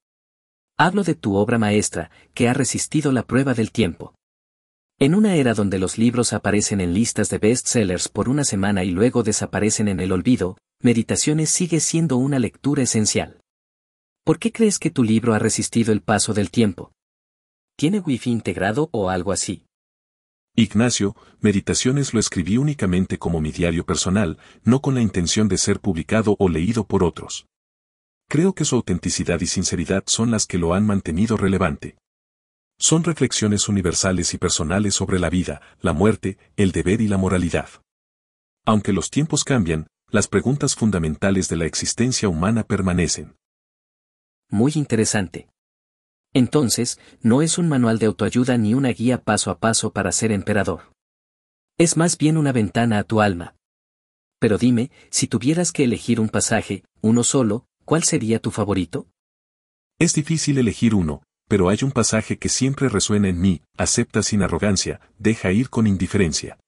Hablo 0.77 1.05
de 1.05 1.15
tu 1.15 1.37
obra 1.37 1.59
maestra, 1.59 2.11
que 2.35 2.51
ha 2.51 2.53
resistido 2.53 3.13
la 3.13 3.23
prueba 3.23 3.55
del 3.55 3.73
tiempo. 3.73 4.15
En 5.03 5.15
una 5.15 5.35
era 5.35 5.55
donde 5.55 5.79
los 5.79 5.97
libros 5.97 6.35
aparecen 6.35 6.83
en 6.83 6.93
listas 6.93 7.31
de 7.31 7.39
bestsellers 7.39 8.11
por 8.11 8.29
una 8.29 8.45
semana 8.45 8.85
y 8.85 8.91
luego 8.91 9.23
desaparecen 9.23 9.89
en 9.89 9.99
el 9.99 10.13
olvido, 10.13 10.59
Meditaciones 10.83 11.49
sigue 11.49 11.81
siendo 11.81 12.19
una 12.19 12.39
lectura 12.39 12.83
esencial. 12.83 13.41
¿Por 14.25 14.39
qué 14.39 14.53
crees 14.53 14.79
que 14.79 14.91
tu 14.91 15.03
libro 15.03 15.33
ha 15.33 15.39
resistido 15.39 15.93
el 15.93 16.03
paso 16.03 16.35
del 16.35 16.51
tiempo? 16.51 16.93
¿Tiene 17.79 18.01
wifi 18.01 18.31
integrado 18.31 18.91
o 18.93 19.09
algo 19.09 19.33
así? 19.33 19.65
Ignacio, 20.55 21.17
Meditaciones 21.41 22.13
lo 22.13 22.21
escribí 22.21 22.59
únicamente 22.59 23.19
como 23.19 23.41
mi 23.41 23.53
diario 23.53 23.87
personal, 23.87 24.37
no 24.65 24.83
con 24.83 24.95
la 24.95 25.01
intención 25.01 25.49
de 25.49 25.57
ser 25.57 25.81
publicado 25.81 26.37
o 26.39 26.51
leído 26.51 26.85
por 26.85 27.05
otros. 27.05 27.47
Creo 28.29 28.55
que 28.55 28.67
su 28.67 28.77
autenticidad 28.77 29.41
y 29.41 29.47
sinceridad 29.47 30.05
son 30.07 30.31
las 30.31 30.47
que 30.47 30.59
lo 30.59 30.75
han 30.75 30.85
mantenido 30.85 31.39
relevante. 31.39 31.97
Son 32.83 33.05
reflexiones 33.05 33.69
universales 33.69 34.33
y 34.33 34.39
personales 34.39 34.95
sobre 34.95 35.19
la 35.19 35.29
vida, 35.29 35.61
la 35.83 35.93
muerte, 35.93 36.39
el 36.57 36.73
deber 36.73 37.03
y 37.03 37.09
la 37.09 37.19
moralidad. 37.19 37.69
Aunque 38.65 38.95
los 38.95 39.11
tiempos 39.11 39.45
cambian, 39.45 39.87
las 40.09 40.29
preguntas 40.29 40.75
fundamentales 40.75 41.51
de 41.51 41.57
la 41.57 41.67
existencia 41.67 42.31
humana 42.31 42.65
permanecen. 42.65 43.37
Muy 44.49 44.73
interesante. 44.77 45.51
Entonces, 46.33 46.99
no 47.21 47.43
es 47.43 47.59
un 47.59 47.69
manual 47.69 47.99
de 47.99 48.07
autoayuda 48.07 48.57
ni 48.57 48.73
una 48.73 48.89
guía 48.89 49.23
paso 49.23 49.51
a 49.51 49.59
paso 49.59 49.93
para 49.93 50.11
ser 50.11 50.33
emperador. 50.33 50.95
Es 51.77 51.99
más 51.99 52.17
bien 52.17 52.39
una 52.39 52.53
ventana 52.53 52.99
a 52.99 53.05
tu 53.05 53.21
alma. 53.21 53.57
Pero 54.39 54.57
dime, 54.57 54.91
si 55.11 55.27
tuvieras 55.27 55.71
que 55.73 55.85
elegir 55.85 56.19
un 56.19 56.31
pasaje, 56.31 56.83
uno 57.03 57.25
solo, 57.25 57.67
¿cuál 57.85 58.05
sería 58.05 58.41
tu 58.41 58.51
favorito? 58.51 59.07
Es 59.99 60.15
difícil 60.15 60.57
elegir 60.57 60.95
uno, 60.95 61.23
pero 61.51 61.69
hay 61.69 61.79
un 61.83 61.91
pasaje 61.91 62.39
que 62.39 62.49
siempre 62.49 62.89
resuena 62.89 63.29
en 63.29 63.41
mí, 63.41 63.61
acepta 63.77 64.23
sin 64.23 64.41
arrogancia, 64.41 65.01
deja 65.19 65.51
ir 65.51 65.69
con 65.69 65.89
indiferencia. 65.89 66.61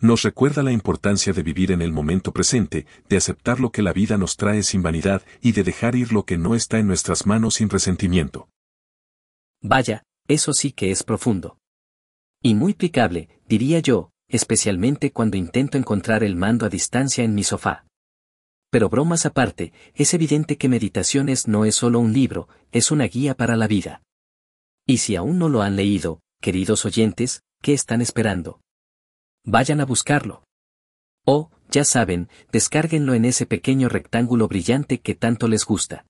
Nos 0.00 0.22
recuerda 0.22 0.64
la 0.64 0.72
importancia 0.72 1.32
de 1.32 1.44
vivir 1.44 1.70
en 1.70 1.80
el 1.80 1.92
momento 1.92 2.32
presente, 2.32 2.86
de 3.08 3.16
aceptar 3.16 3.60
lo 3.60 3.70
que 3.70 3.82
la 3.82 3.92
vida 3.92 4.18
nos 4.18 4.36
trae 4.36 4.64
sin 4.64 4.82
vanidad 4.82 5.22
y 5.40 5.52
de 5.52 5.62
dejar 5.62 5.94
ir 5.94 6.12
lo 6.12 6.24
que 6.24 6.38
no 6.38 6.56
está 6.56 6.80
en 6.80 6.88
nuestras 6.88 7.24
manos 7.24 7.54
sin 7.54 7.70
resentimiento. 7.70 8.48
Vaya, 9.62 10.02
eso 10.26 10.54
sí 10.54 10.72
que 10.72 10.90
es 10.90 11.04
profundo. 11.04 11.58
Y 12.42 12.56
muy 12.56 12.74
picable, 12.74 13.28
diría 13.46 13.78
yo, 13.78 14.10
especialmente 14.26 15.12
cuando 15.12 15.36
intento 15.36 15.78
encontrar 15.78 16.24
el 16.24 16.34
mando 16.34 16.66
a 16.66 16.68
distancia 16.68 17.22
en 17.22 17.36
mi 17.36 17.44
sofá. 17.44 17.86
Pero 18.70 18.88
bromas 18.88 19.26
aparte, 19.26 19.72
es 19.94 20.14
evidente 20.14 20.56
que 20.56 20.68
Meditaciones 20.68 21.48
no 21.48 21.64
es 21.64 21.74
solo 21.74 21.98
un 21.98 22.12
libro, 22.12 22.48
es 22.70 22.90
una 22.90 23.04
guía 23.04 23.34
para 23.34 23.56
la 23.56 23.66
vida. 23.66 24.02
Y 24.86 24.98
si 24.98 25.16
aún 25.16 25.38
no 25.38 25.48
lo 25.48 25.62
han 25.62 25.76
leído, 25.76 26.20
queridos 26.40 26.84
oyentes, 26.84 27.42
¿qué 27.62 27.72
están 27.72 28.00
esperando? 28.00 28.60
Vayan 29.44 29.80
a 29.80 29.86
buscarlo. 29.86 30.44
O, 31.26 31.50
ya 31.70 31.84
saben, 31.84 32.28
descárguenlo 32.52 33.14
en 33.14 33.24
ese 33.24 33.46
pequeño 33.46 33.88
rectángulo 33.88 34.48
brillante 34.48 35.00
que 35.00 35.14
tanto 35.14 35.48
les 35.48 35.64
gusta. 35.64 36.06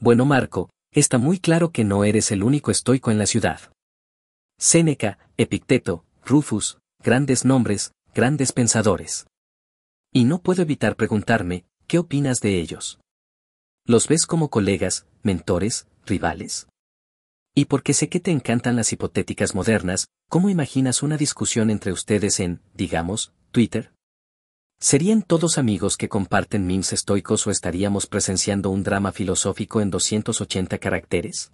Bueno 0.00 0.24
Marco, 0.24 0.70
está 0.92 1.18
muy 1.18 1.38
claro 1.38 1.72
que 1.72 1.84
no 1.84 2.04
eres 2.04 2.30
el 2.30 2.42
único 2.42 2.70
estoico 2.70 3.10
en 3.10 3.18
la 3.18 3.26
ciudad. 3.26 3.60
Séneca, 4.58 5.18
Epicteto, 5.36 6.04
Rufus, 6.24 6.78
grandes 7.02 7.44
nombres, 7.44 7.92
grandes 8.14 8.52
pensadores. 8.52 9.27
Y 10.18 10.24
no 10.24 10.40
puedo 10.40 10.62
evitar 10.62 10.96
preguntarme, 10.96 11.64
¿qué 11.86 12.00
opinas 12.00 12.40
de 12.40 12.58
ellos? 12.58 12.98
¿Los 13.86 14.08
ves 14.08 14.26
como 14.26 14.50
colegas, 14.50 15.06
mentores, 15.22 15.86
rivales? 16.06 16.66
Y 17.54 17.66
porque 17.66 17.94
sé 17.94 18.08
que 18.08 18.18
te 18.18 18.32
encantan 18.32 18.74
las 18.74 18.92
hipotéticas 18.92 19.54
modernas, 19.54 20.08
¿cómo 20.28 20.50
imaginas 20.50 21.04
una 21.04 21.16
discusión 21.16 21.70
entre 21.70 21.92
ustedes 21.92 22.40
en, 22.40 22.60
digamos, 22.74 23.32
Twitter? 23.52 23.92
¿Serían 24.80 25.22
todos 25.22 25.56
amigos 25.56 25.96
que 25.96 26.08
comparten 26.08 26.66
memes 26.66 26.92
estoicos 26.92 27.46
o 27.46 27.52
estaríamos 27.52 28.08
presenciando 28.08 28.70
un 28.70 28.82
drama 28.82 29.12
filosófico 29.12 29.80
en 29.80 29.90
280 29.90 30.78
caracteres? 30.78 31.52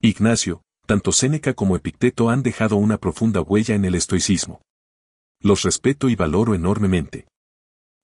Ignacio, 0.00 0.62
tanto 0.86 1.12
Séneca 1.12 1.52
como 1.52 1.76
Epicteto 1.76 2.30
han 2.30 2.42
dejado 2.42 2.76
una 2.76 2.96
profunda 2.96 3.42
huella 3.42 3.74
en 3.74 3.84
el 3.84 3.96
estoicismo. 3.96 4.62
Los 5.42 5.60
respeto 5.60 6.08
y 6.08 6.16
valoro 6.16 6.54
enormemente. 6.54 7.26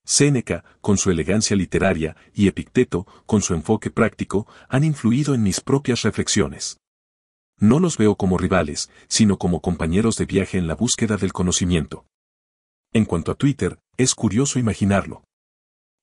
Séneca, 0.04 0.64
con 0.80 0.98
su 0.98 1.10
elegancia 1.10 1.56
literaria, 1.56 2.16
y 2.34 2.48
Epicteto, 2.48 3.06
con 3.26 3.42
su 3.42 3.54
enfoque 3.54 3.90
práctico, 3.90 4.46
han 4.68 4.84
influido 4.84 5.34
en 5.34 5.42
mis 5.42 5.60
propias 5.60 6.02
reflexiones. 6.02 6.78
No 7.58 7.78
los 7.78 7.96
veo 7.96 8.16
como 8.16 8.38
rivales, 8.38 8.90
sino 9.08 9.38
como 9.38 9.60
compañeros 9.60 10.16
de 10.16 10.26
viaje 10.26 10.58
en 10.58 10.66
la 10.66 10.74
búsqueda 10.74 11.16
del 11.16 11.32
conocimiento. 11.32 12.06
En 12.92 13.04
cuanto 13.04 13.30
a 13.30 13.36
Twitter, 13.36 13.78
es 13.96 14.14
curioso 14.14 14.58
imaginarlo. 14.58 15.22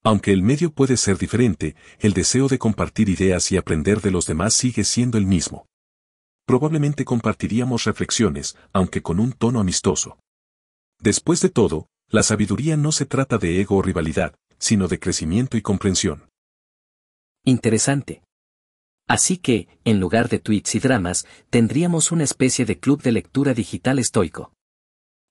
Aunque 0.04 0.32
el 0.32 0.42
medio 0.42 0.72
puede 0.72 0.96
ser 0.96 1.18
diferente, 1.18 1.76
el 2.00 2.14
deseo 2.14 2.48
de 2.48 2.58
compartir 2.58 3.10
ideas 3.10 3.52
y 3.52 3.58
aprender 3.58 4.00
de 4.02 4.12
los 4.12 4.26
demás 4.26 4.54
sigue 4.54 4.86
siendo 4.86 5.18
el 5.18 5.26
mismo. 5.26 5.66
Probablemente 6.46 7.04
compartiríamos 7.04 7.84
reflexiones, 7.84 8.56
aunque 8.72 9.02
con 9.02 9.20
un 9.20 9.34
tono 9.34 9.60
amistoso. 9.60 10.18
Después 11.00 11.42
de 11.42 11.50
todo, 11.50 11.88
la 12.10 12.24
sabiduría 12.24 12.78
no 12.78 12.92
se 12.92 13.06
trata 13.06 13.38
de 13.38 13.62
ego 13.62 13.78
o 13.78 13.82
rivalidad, 13.82 14.36
sino 14.58 14.88
de 14.88 15.00
crecimiento 15.00 15.58
y 15.58 15.62
comprensión. 15.62 16.30
Interesante. 17.46 18.24
Así 19.08 19.38
que, 19.38 19.68
en 19.86 20.00
lugar 20.00 20.30
de 20.30 20.40
tweets 20.40 20.76
y 20.76 20.80
dramas, 20.80 21.26
tendríamos 21.50 22.12
una 22.12 22.24
especie 22.24 22.66
de 22.66 22.80
club 22.80 23.02
de 23.02 23.12
lectura 23.12 23.54
digital 23.54 23.98
estoico. 23.98 24.54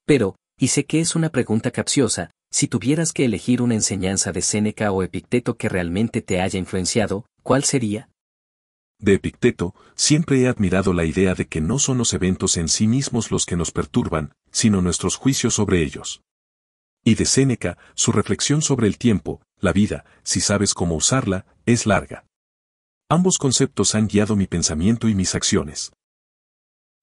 Pero, 0.05 0.37
y 0.59 0.69
sé 0.69 0.85
que 0.85 1.01
es 1.01 1.15
una 1.15 1.29
pregunta 1.29 1.71
capciosa, 1.71 2.31
si 2.51 2.67
tuvieras 2.67 3.13
que 3.13 3.25
elegir 3.25 3.63
una 3.63 3.75
enseñanza 3.75 4.33
de 4.33 4.43
Séneca 4.43 4.91
o 4.91 5.03
Epicteto 5.03 5.57
que 5.57 5.69
realmente 5.69 6.23
te 6.23 6.41
haya 6.41 6.59
influenciado, 6.59 7.27
¿cuál 7.43 7.65
sería? 7.65 8.09
De 8.99 9.15
Epicteto, 9.15 9.75
siempre 9.95 10.41
he 10.41 10.49
admirado 10.49 10.93
la 10.93 11.05
idea 11.05 11.35
de 11.35 11.47
que 11.47 11.61
no 11.61 11.79
son 11.79 11.99
los 11.99 12.15
eventos 12.15 12.57
en 12.57 12.69
sí 12.69 12.89
mismos 12.89 13.31
los 13.31 13.47
que 13.47 13.57
nos 13.57 13.71
perturban, 13.71 14.33
sino 14.51 14.83
nuestros 14.83 15.15
juicios 15.15 15.55
sobre 15.55 15.83
ellos. 15.83 16.23
Y 17.09 17.15
de 17.15 17.25
Séneca, 17.25 17.79
su 17.95 18.13
reflexión 18.13 18.61
sobre 18.61 18.87
el 18.87 18.99
tiempo, 18.99 19.41
la 19.61 19.73
vida, 19.73 20.05
si 20.25 20.43
sabes 20.43 20.75
cómo 20.75 20.95
usarla, 20.95 21.47
es 21.65 21.87
larga. 21.87 22.27
Ambos 23.09 23.39
conceptos 23.39 23.95
han 23.95 24.09
guiado 24.09 24.37
mi 24.37 24.47
pensamiento 24.47 25.09
y 25.09 25.15
mis 25.15 25.35
acciones. 25.35 25.91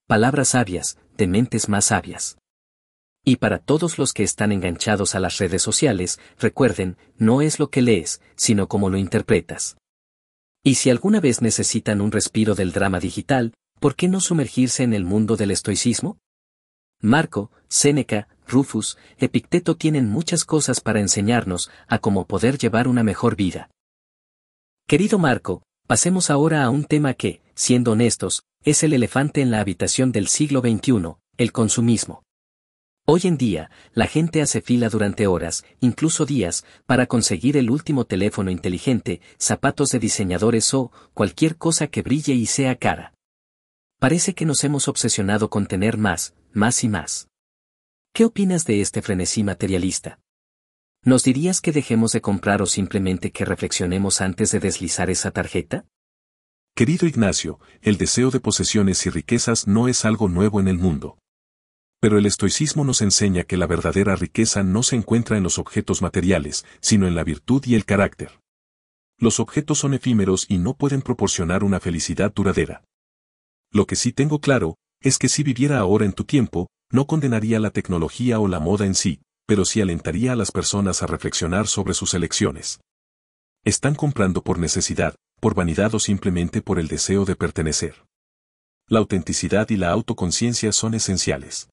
Palabras 0.06 0.50
sabias, 0.50 1.00
de 1.18 1.26
mentes 1.26 1.70
más 1.70 1.86
sabias. 1.86 2.38
Y 3.24 3.38
para 3.38 3.58
todos 3.58 3.98
los 3.98 4.14
que 4.14 4.22
están 4.22 4.52
enganchados 4.52 5.16
a 5.16 5.20
las 5.20 5.40
redes 5.40 5.64
sociales, 5.64 6.20
recuerden, 6.38 6.98
no 7.18 7.42
es 7.42 7.58
lo 7.58 7.72
que 7.72 7.82
lees, 7.82 8.22
sino 8.36 8.68
cómo 8.68 8.92
lo 8.92 9.00
interpretas. 9.00 9.76
Y 10.64 10.76
si 10.76 10.92
alguna 10.92 11.20
vez 11.20 11.42
necesitan 11.42 12.00
un 12.00 12.12
respiro 12.12 12.54
del 12.54 12.74
drama 12.74 13.00
digital, 13.00 13.56
¿por 13.80 13.96
qué 13.96 14.08
no 14.08 14.22
sumergirse 14.22 14.84
en 14.84 14.94
el 14.94 15.04
mundo 15.04 15.36
del 15.36 15.50
estoicismo? 15.50 16.20
Marco, 17.02 17.52
Séneca, 17.68 18.28
Rufus, 18.48 18.98
Epicteto 19.18 19.76
tienen 19.76 20.10
muchas 20.10 20.46
cosas 20.46 20.82
para 20.82 21.00
enseñarnos 21.00 21.70
a 21.88 22.00
cómo 22.00 22.26
poder 22.26 22.58
llevar 22.58 22.88
una 22.88 23.04
mejor 23.04 23.36
vida. 23.36 23.70
Querido 24.88 25.18
Marco, 25.20 25.64
pasemos 25.88 26.30
ahora 26.30 26.64
a 26.64 26.70
un 26.70 26.86
tema 26.86 27.14
que, 27.14 27.42
siendo 27.56 27.94
honestos, 27.94 28.44
es 28.64 28.84
el 28.84 28.94
elefante 28.94 29.42
en 29.42 29.52
la 29.52 29.60
habitación 29.60 30.12
del 30.12 30.28
siglo 30.28 30.62
XXI, 30.62 31.16
el 31.38 31.52
consumismo. 31.52 32.24
Hoy 33.08 33.22
en 33.26 33.38
día, 33.38 33.70
la 33.94 34.08
gente 34.08 34.42
hace 34.42 34.62
fila 34.62 34.90
durante 34.90 35.28
horas, 35.28 35.64
incluso 35.80 36.26
días, 36.26 36.66
para 36.88 37.06
conseguir 37.06 37.56
el 37.56 37.70
último 37.70 38.06
teléfono 38.06 38.50
inteligente, 38.50 39.22
zapatos 39.38 39.92
de 39.92 40.00
diseñadores 40.00 40.74
o 40.74 40.92
cualquier 41.14 41.56
cosa 41.58 41.86
que 41.86 42.02
brille 42.02 42.34
y 42.34 42.48
sea 42.48 42.76
cara. 42.76 43.14
Parece 44.00 44.34
que 44.34 44.46
nos 44.46 44.64
hemos 44.64 44.88
obsesionado 44.88 45.52
con 45.52 45.68
tener 45.68 45.98
más, 46.00 46.34
más 46.52 46.84
y 46.84 46.90
más. 46.90 47.28
¿Qué 48.16 48.24
opinas 48.24 48.64
de 48.64 48.80
este 48.80 49.02
frenesí 49.02 49.44
materialista? 49.44 50.22
¿Nos 51.04 51.24
dirías 51.24 51.60
que 51.60 51.74
dejemos 51.74 52.14
de 52.14 52.22
comprar 52.22 52.62
o 52.62 52.66
simplemente 52.66 53.34
que 53.34 53.44
reflexionemos 53.44 54.22
antes 54.22 54.54
de 54.54 54.62
deslizar 54.62 55.10
esa 55.10 55.32
tarjeta? 55.32 55.86
Querido 56.78 57.08
Ignacio, 57.08 57.60
el 57.82 57.98
deseo 57.98 58.32
de 58.32 58.40
posesiones 58.40 59.06
y 59.06 59.10
riquezas 59.10 59.68
no 59.68 59.90
es 59.90 60.06
algo 60.06 60.30
nuevo 60.30 60.62
en 60.62 60.70
el 60.70 60.78
mundo. 60.78 61.18
Pero 62.00 62.18
el 62.18 62.26
estoicismo 62.26 62.86
nos 62.86 63.02
enseña 63.02 63.44
que 63.44 63.58
la 63.58 63.68
verdadera 63.68 64.16
riqueza 64.16 64.64
no 64.64 64.82
se 64.82 64.96
encuentra 64.96 65.36
en 65.36 65.44
los 65.44 65.60
objetos 65.60 66.02
materiales, 66.02 66.64
sino 66.80 67.10
en 67.10 67.16
la 67.16 67.26
virtud 67.26 67.64
y 67.66 67.76
el 67.76 67.84
carácter. 67.84 68.40
Los 69.18 69.42
objetos 69.42 69.80
son 69.80 69.94
efímeros 69.94 70.46
y 70.48 70.58
no 70.58 70.78
pueden 70.78 71.02
proporcionar 71.02 71.66
una 71.66 71.82
felicidad 71.82 72.34
duradera. 72.34 72.82
Lo 73.74 73.86
que 73.86 73.98
sí 73.98 74.14
tengo 74.14 74.40
claro, 74.40 74.78
es 75.02 75.18
que 75.18 75.28
si 75.28 75.44
viviera 75.44 75.80
ahora 75.80 76.06
en 76.06 76.14
tu 76.14 76.24
tiempo, 76.24 76.70
no 76.92 77.08
condenaría 77.08 77.60
la 77.60 77.72
tecnología 77.72 78.40
o 78.40 78.48
la 78.48 78.60
moda 78.60 78.86
en 78.86 78.96
sí, 78.96 79.22
pero 79.46 79.66
sí 79.66 79.82
alentaría 79.82 80.34
a 80.34 80.36
las 80.36 80.52
personas 80.52 81.04
a 81.04 81.08
reflexionar 81.08 81.68
sobre 81.68 81.94
sus 81.94 82.14
elecciones. 82.14 82.80
Están 83.64 83.96
comprando 83.96 84.44
por 84.44 84.60
necesidad, 84.60 85.16
por 85.40 85.56
vanidad 85.56 85.94
o 85.96 86.00
simplemente 86.00 86.62
por 86.62 86.80
el 86.80 86.88
deseo 86.88 87.26
de 87.26 87.36
pertenecer. 87.36 88.06
La 88.88 89.00
autenticidad 89.00 89.70
y 89.70 89.78
la 89.78 89.90
autoconciencia 89.90 90.72
son 90.72 90.94
esenciales. 90.94 91.70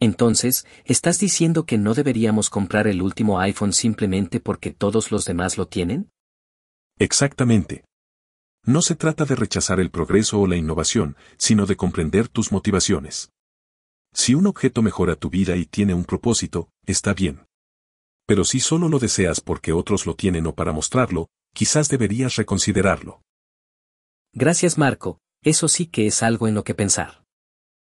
Entonces, 0.00 0.64
¿estás 0.84 1.18
diciendo 1.18 1.66
que 1.66 1.76
no 1.76 1.94
deberíamos 1.94 2.50
comprar 2.50 2.86
el 2.86 3.02
último 3.02 3.40
iPhone 3.40 3.72
simplemente 3.72 4.38
porque 4.38 4.70
todos 4.70 5.10
los 5.10 5.24
demás 5.24 5.58
lo 5.58 5.66
tienen? 5.66 6.10
Exactamente. 7.00 7.84
No 8.64 8.82
se 8.82 8.94
trata 8.94 9.24
de 9.24 9.34
rechazar 9.34 9.80
el 9.80 9.90
progreso 9.90 10.40
o 10.40 10.46
la 10.46 10.56
innovación, 10.56 11.16
sino 11.36 11.66
de 11.66 11.76
comprender 11.76 12.28
tus 12.28 12.52
motivaciones. 12.52 13.30
Si 14.12 14.34
un 14.34 14.46
objeto 14.46 14.82
mejora 14.82 15.16
tu 15.16 15.30
vida 15.30 15.56
y 15.56 15.66
tiene 15.66 15.94
un 15.94 16.04
propósito, 16.04 16.70
está 16.86 17.14
bien. 17.14 17.46
Pero 18.26 18.44
si 18.44 18.60
solo 18.60 18.88
lo 18.88 18.98
deseas 18.98 19.40
porque 19.40 19.72
otros 19.72 20.06
lo 20.06 20.14
tienen 20.14 20.46
o 20.46 20.54
para 20.54 20.72
mostrarlo, 20.72 21.28
quizás 21.54 21.88
deberías 21.88 22.36
reconsiderarlo. 22.36 23.22
Gracias 24.32 24.76
Marco, 24.76 25.18
eso 25.42 25.68
sí 25.68 25.86
que 25.86 26.06
es 26.06 26.22
algo 26.22 26.48
en 26.48 26.54
lo 26.54 26.64
que 26.64 26.74
pensar. 26.74 27.24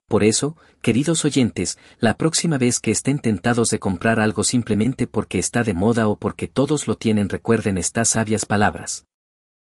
Por 0.08 0.24
eso, 0.24 0.56
queridos 0.82 1.24
oyentes, 1.24 1.78
la 1.98 2.16
próxima 2.16 2.58
vez 2.58 2.80
que 2.80 2.90
estén 2.90 3.20
tentados 3.20 3.70
de 3.70 3.78
comprar 3.78 4.18
algo 4.18 4.42
simplemente 4.42 5.06
porque 5.06 5.38
está 5.38 5.62
de 5.62 5.74
moda 5.74 6.08
o 6.08 6.16
porque 6.16 6.48
todos 6.48 6.88
lo 6.88 6.96
tienen 6.96 7.28
recuerden 7.28 7.78
estas 7.78 8.08
sabias 8.08 8.44
palabras. 8.44 9.06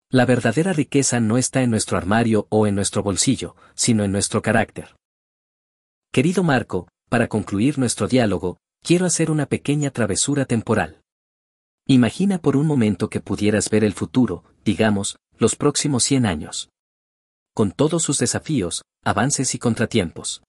La 0.09 0.25
verdadera 0.25 0.71
riqueza 0.73 1.19
no 1.19 1.37
está 1.37 1.63
en 1.63 1.69
nuestro 1.69 1.97
armario 1.97 2.47
o 2.49 2.67
en 2.67 2.75
nuestro 2.75 3.03
bolsillo, 3.03 3.55
sino 3.75 4.03
en 4.03 4.11
nuestro 4.11 4.41
carácter. 4.41 4.95
Querido 6.13 6.43
Marco, 6.43 6.89
para 7.07 7.29
concluir 7.29 7.79
nuestro 7.79 8.09
diálogo, 8.09 8.57
quiero 8.83 9.05
hacer 9.05 9.31
una 9.31 9.45
pequeña 9.45 9.91
travesura 9.91 10.43
temporal. 10.43 11.01
Imagina 11.87 12.37
por 12.37 12.57
un 12.57 12.67
momento 12.67 13.09
que 13.09 13.21
pudieras 13.21 13.69
ver 13.69 13.85
el 13.85 13.93
futuro, 13.93 14.43
digamos, 14.65 15.15
los 15.37 15.55
próximos 15.55 16.03
100 16.03 16.25
años 16.25 16.69
con 17.53 17.73
todos 17.73 18.03
sus 18.03 18.17
desafíos, 18.17 18.83
avances 19.03 19.55
y 19.55 19.59
contratiempos. 19.59 20.41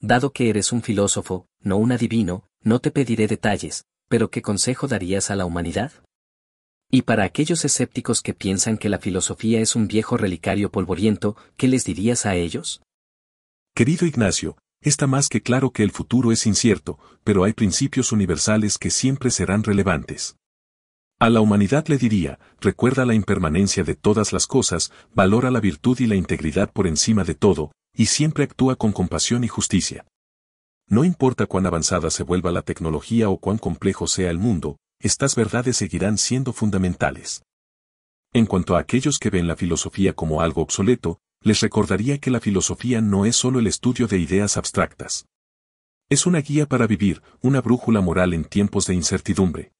Dado 0.00 0.32
que 0.32 0.48
eres 0.48 0.72
un 0.72 0.82
filósofo, 0.82 1.46
no 1.60 1.76
un 1.76 1.92
adivino, 1.92 2.48
no 2.62 2.80
te 2.80 2.90
pediré 2.90 3.26
detalles, 3.26 3.84
pero 4.08 4.30
¿qué 4.30 4.40
consejo 4.40 4.88
darías 4.88 5.30
a 5.30 5.36
la 5.36 5.44
humanidad? 5.44 5.92
Y 6.90 7.02
para 7.02 7.24
aquellos 7.24 7.66
escépticos 7.66 8.22
que 8.22 8.32
piensan 8.32 8.78
que 8.78 8.88
la 8.88 8.98
filosofía 8.98 9.60
es 9.60 9.76
un 9.76 9.86
viejo 9.86 10.16
relicario 10.16 10.70
polvoriento, 10.70 11.36
¿qué 11.58 11.68
les 11.68 11.84
dirías 11.84 12.24
a 12.24 12.36
ellos? 12.36 12.80
Querido 13.74 14.04
Ignacio, 14.04 14.58
está 14.82 15.06
más 15.06 15.30
que 15.30 15.40
claro 15.40 15.70
que 15.70 15.82
el 15.82 15.92
futuro 15.92 16.30
es 16.30 16.46
incierto, 16.46 16.98
pero 17.24 17.44
hay 17.44 17.54
principios 17.54 18.12
universales 18.12 18.76
que 18.76 18.90
siempre 18.90 19.30
serán 19.30 19.64
relevantes. 19.64 20.36
A 21.18 21.30
la 21.30 21.40
humanidad 21.40 21.86
le 21.86 21.96
diría, 21.96 22.38
recuerda 22.60 23.06
la 23.06 23.14
impermanencia 23.14 23.82
de 23.82 23.94
todas 23.94 24.34
las 24.34 24.46
cosas, 24.46 24.92
valora 25.14 25.50
la 25.50 25.60
virtud 25.60 25.98
y 26.00 26.06
la 26.06 26.16
integridad 26.16 26.70
por 26.70 26.86
encima 26.86 27.24
de 27.24 27.34
todo, 27.34 27.72
y 27.94 28.06
siempre 28.06 28.44
actúa 28.44 28.76
con 28.76 28.92
compasión 28.92 29.42
y 29.42 29.48
justicia. 29.48 30.04
No 30.86 31.02
importa 31.02 31.46
cuán 31.46 31.64
avanzada 31.64 32.10
se 32.10 32.24
vuelva 32.24 32.52
la 32.52 32.60
tecnología 32.60 33.30
o 33.30 33.38
cuán 33.38 33.56
complejo 33.56 34.06
sea 34.06 34.30
el 34.30 34.38
mundo, 34.38 34.76
estas 35.00 35.34
verdades 35.34 35.78
seguirán 35.78 36.18
siendo 36.18 36.52
fundamentales. 36.52 37.42
En 38.34 38.44
cuanto 38.44 38.76
a 38.76 38.80
aquellos 38.80 39.18
que 39.18 39.30
ven 39.30 39.46
la 39.46 39.56
filosofía 39.56 40.12
como 40.12 40.42
algo 40.42 40.60
obsoleto, 40.60 41.20
les 41.42 41.60
recordaría 41.60 42.18
que 42.18 42.30
la 42.30 42.40
filosofía 42.40 43.00
no 43.00 43.26
es 43.26 43.36
solo 43.36 43.58
el 43.58 43.66
estudio 43.66 44.06
de 44.06 44.18
ideas 44.18 44.56
abstractas. 44.56 45.26
Es 46.08 46.26
una 46.26 46.40
guía 46.40 46.66
para 46.66 46.86
vivir, 46.86 47.22
una 47.40 47.60
brújula 47.60 48.00
moral 48.00 48.34
en 48.34 48.44
tiempos 48.44 48.86
de 48.86 48.94
incertidumbre. 48.94 49.72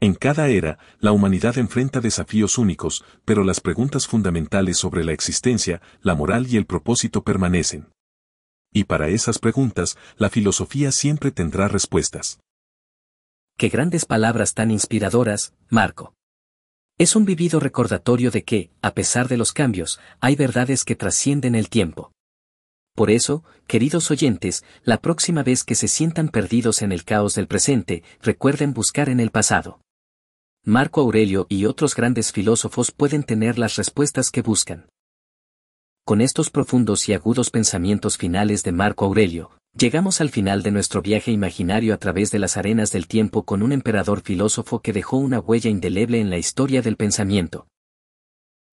En 0.00 0.14
cada 0.14 0.48
era, 0.48 0.78
la 1.00 1.10
humanidad 1.10 1.58
enfrenta 1.58 2.00
desafíos 2.00 2.56
únicos, 2.58 3.04
pero 3.24 3.42
las 3.42 3.60
preguntas 3.60 4.06
fundamentales 4.06 4.76
sobre 4.76 5.02
la 5.04 5.12
existencia, 5.12 5.82
la 6.00 6.14
moral 6.14 6.46
y 6.46 6.56
el 6.56 6.66
propósito 6.66 7.24
permanecen. 7.24 7.88
Y 8.72 8.84
para 8.84 9.08
esas 9.08 9.38
preguntas, 9.38 9.96
la 10.16 10.30
filosofía 10.30 10.92
siempre 10.92 11.32
tendrá 11.32 11.66
respuestas. 11.66 12.38
Qué 13.56 13.68
grandes 13.70 14.04
palabras 14.04 14.54
tan 14.54 14.70
inspiradoras, 14.70 15.52
Marco. 15.68 16.14
Es 16.98 17.14
un 17.14 17.24
vivido 17.24 17.60
recordatorio 17.60 18.32
de 18.32 18.42
que, 18.42 18.72
a 18.82 18.92
pesar 18.92 19.28
de 19.28 19.36
los 19.36 19.52
cambios, 19.52 20.00
hay 20.18 20.34
verdades 20.34 20.84
que 20.84 20.96
trascienden 20.96 21.54
el 21.54 21.68
tiempo. 21.68 22.10
Por 22.96 23.12
eso, 23.12 23.44
queridos 23.68 24.10
oyentes, 24.10 24.64
la 24.82 25.00
próxima 25.00 25.44
vez 25.44 25.62
que 25.62 25.76
se 25.76 25.86
sientan 25.86 26.28
perdidos 26.28 26.82
en 26.82 26.90
el 26.90 27.04
caos 27.04 27.36
del 27.36 27.46
presente, 27.46 28.02
recuerden 28.20 28.74
buscar 28.74 29.08
en 29.10 29.20
el 29.20 29.30
pasado. 29.30 29.80
Marco 30.64 31.00
Aurelio 31.00 31.46
y 31.48 31.66
otros 31.66 31.94
grandes 31.94 32.32
filósofos 32.32 32.90
pueden 32.90 33.22
tener 33.22 33.60
las 33.60 33.76
respuestas 33.76 34.30
que 34.32 34.42
buscan. 34.42 34.88
Con 36.04 36.20
estos 36.20 36.50
profundos 36.50 37.08
y 37.08 37.12
agudos 37.12 37.50
pensamientos 37.50 38.16
finales 38.16 38.64
de 38.64 38.72
Marco 38.72 39.04
Aurelio, 39.04 39.57
llegamos 39.78 40.20
al 40.20 40.30
final 40.30 40.62
de 40.62 40.72
nuestro 40.72 41.02
viaje 41.02 41.30
imaginario 41.30 41.94
a 41.94 41.98
través 41.98 42.30
de 42.30 42.40
las 42.40 42.56
arenas 42.56 42.90
del 42.90 43.06
tiempo 43.06 43.44
con 43.44 43.62
un 43.62 43.72
emperador 43.72 44.22
filósofo 44.22 44.80
que 44.80 44.92
dejó 44.92 45.18
una 45.18 45.38
huella 45.38 45.70
indeleble 45.70 46.20
en 46.20 46.30
la 46.30 46.38
historia 46.38 46.82
del 46.82 46.96
pensamiento. 46.96 47.68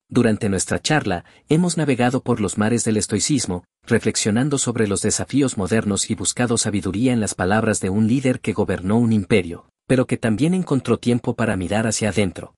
Durante 0.09 0.49
nuestra 0.49 0.79
charla, 0.79 1.25
hemos 1.47 1.77
navegado 1.77 2.21
por 2.21 2.39
los 2.39 2.57
mares 2.57 2.83
del 2.83 2.97
estoicismo, 2.97 3.63
reflexionando 3.83 4.57
sobre 4.57 4.87
los 4.87 5.01
desafíos 5.01 5.57
modernos 5.57 6.09
y 6.09 6.15
buscado 6.15 6.57
sabiduría 6.57 7.13
en 7.13 7.19
las 7.19 7.35
palabras 7.35 7.79
de 7.81 7.89
un 7.89 8.07
líder 8.07 8.39
que 8.39 8.53
gobernó 8.53 8.97
un 8.97 9.13
imperio, 9.13 9.69
pero 9.87 10.05
que 10.07 10.17
también 10.17 10.53
encontró 10.53 10.97
tiempo 10.97 11.35
para 11.35 11.55
mirar 11.55 11.87
hacia 11.87 12.09
adentro. 12.09 12.55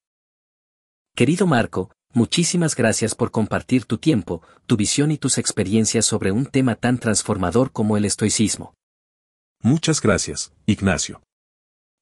Querido 1.15 1.47
Marco, 1.47 1.91
muchísimas 2.13 2.75
gracias 2.75 3.15
por 3.15 3.31
compartir 3.31 3.85
tu 3.85 3.97
tiempo, 3.97 4.41
tu 4.65 4.77
visión 4.77 5.11
y 5.11 5.17
tus 5.17 5.37
experiencias 5.37 6.05
sobre 6.05 6.31
un 6.31 6.45
tema 6.45 6.75
tan 6.75 6.97
transformador 6.97 7.71
como 7.71 7.97
el 7.97 8.05
estoicismo. 8.05 8.73
Muchas 9.61 10.01
gracias, 10.01 10.51
Ignacio. 10.65 11.21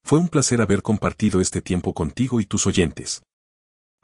Fue 0.05 0.19
un 0.19 0.27
placer 0.27 0.61
haber 0.61 0.81
compartido 0.81 1.41
este 1.41 1.61
tiempo 1.61 1.93
contigo 1.93 2.39
y 2.39 2.45
tus 2.45 2.67
oyentes. 2.67 3.23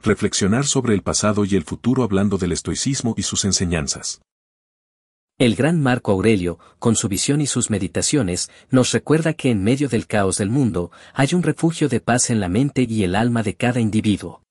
Reflexionar 0.02 0.66
sobre 0.66 0.94
el 0.94 1.02
pasado 1.02 1.44
y 1.44 1.54
el 1.54 1.62
futuro 1.62 2.02
hablando 2.02 2.38
del 2.38 2.52
estoicismo 2.52 3.14
y 3.16 3.22
sus 3.22 3.44
enseñanzas. 3.44 4.20
El 5.38 5.54
gran 5.54 5.80
Marco 5.80 6.12
Aurelio, 6.12 6.58
con 6.78 6.96
su 6.96 7.08
visión 7.08 7.40
y 7.40 7.46
sus 7.46 7.70
meditaciones, 7.70 8.50
nos 8.70 8.92
recuerda 8.92 9.32
que 9.34 9.50
en 9.50 9.62
medio 9.62 9.88
del 9.88 10.06
caos 10.06 10.38
del 10.38 10.50
mundo, 10.50 10.90
hay 11.14 11.34
un 11.34 11.42
refugio 11.42 11.88
de 11.88 12.00
paz 12.00 12.30
en 12.30 12.40
la 12.40 12.48
mente 12.48 12.86
y 12.88 13.04
el 13.04 13.14
alma 13.14 13.42
de 13.42 13.54
cada 13.54 13.80
individuo. 13.80 14.42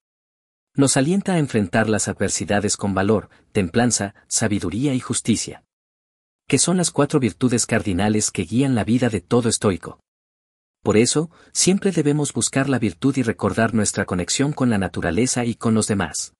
Nos 0.74 0.96
alienta 0.96 1.34
a 1.34 1.38
enfrentar 1.38 1.90
las 1.90 2.08
adversidades 2.08 2.78
con 2.78 2.94
valor, 2.94 3.28
templanza, 3.52 4.14
sabiduría 4.26 4.94
y 4.94 5.00
justicia. 5.00 5.64
Que 6.48 6.58
son 6.58 6.78
las 6.78 6.90
cuatro 6.90 7.20
virtudes 7.20 7.66
cardinales 7.66 8.30
que 8.30 8.44
guían 8.44 8.74
la 8.74 8.82
vida 8.82 9.10
de 9.10 9.20
todo 9.20 9.50
estoico. 9.50 10.00
Por 10.82 10.96
eso, 10.96 11.30
siempre 11.52 11.92
debemos 11.92 12.32
buscar 12.32 12.70
la 12.70 12.78
virtud 12.78 13.16
y 13.18 13.22
recordar 13.22 13.74
nuestra 13.74 14.06
conexión 14.06 14.54
con 14.54 14.70
la 14.70 14.78
naturaleza 14.78 15.44
y 15.44 15.56
con 15.56 15.74
los 15.74 15.88
demás. 15.88 16.32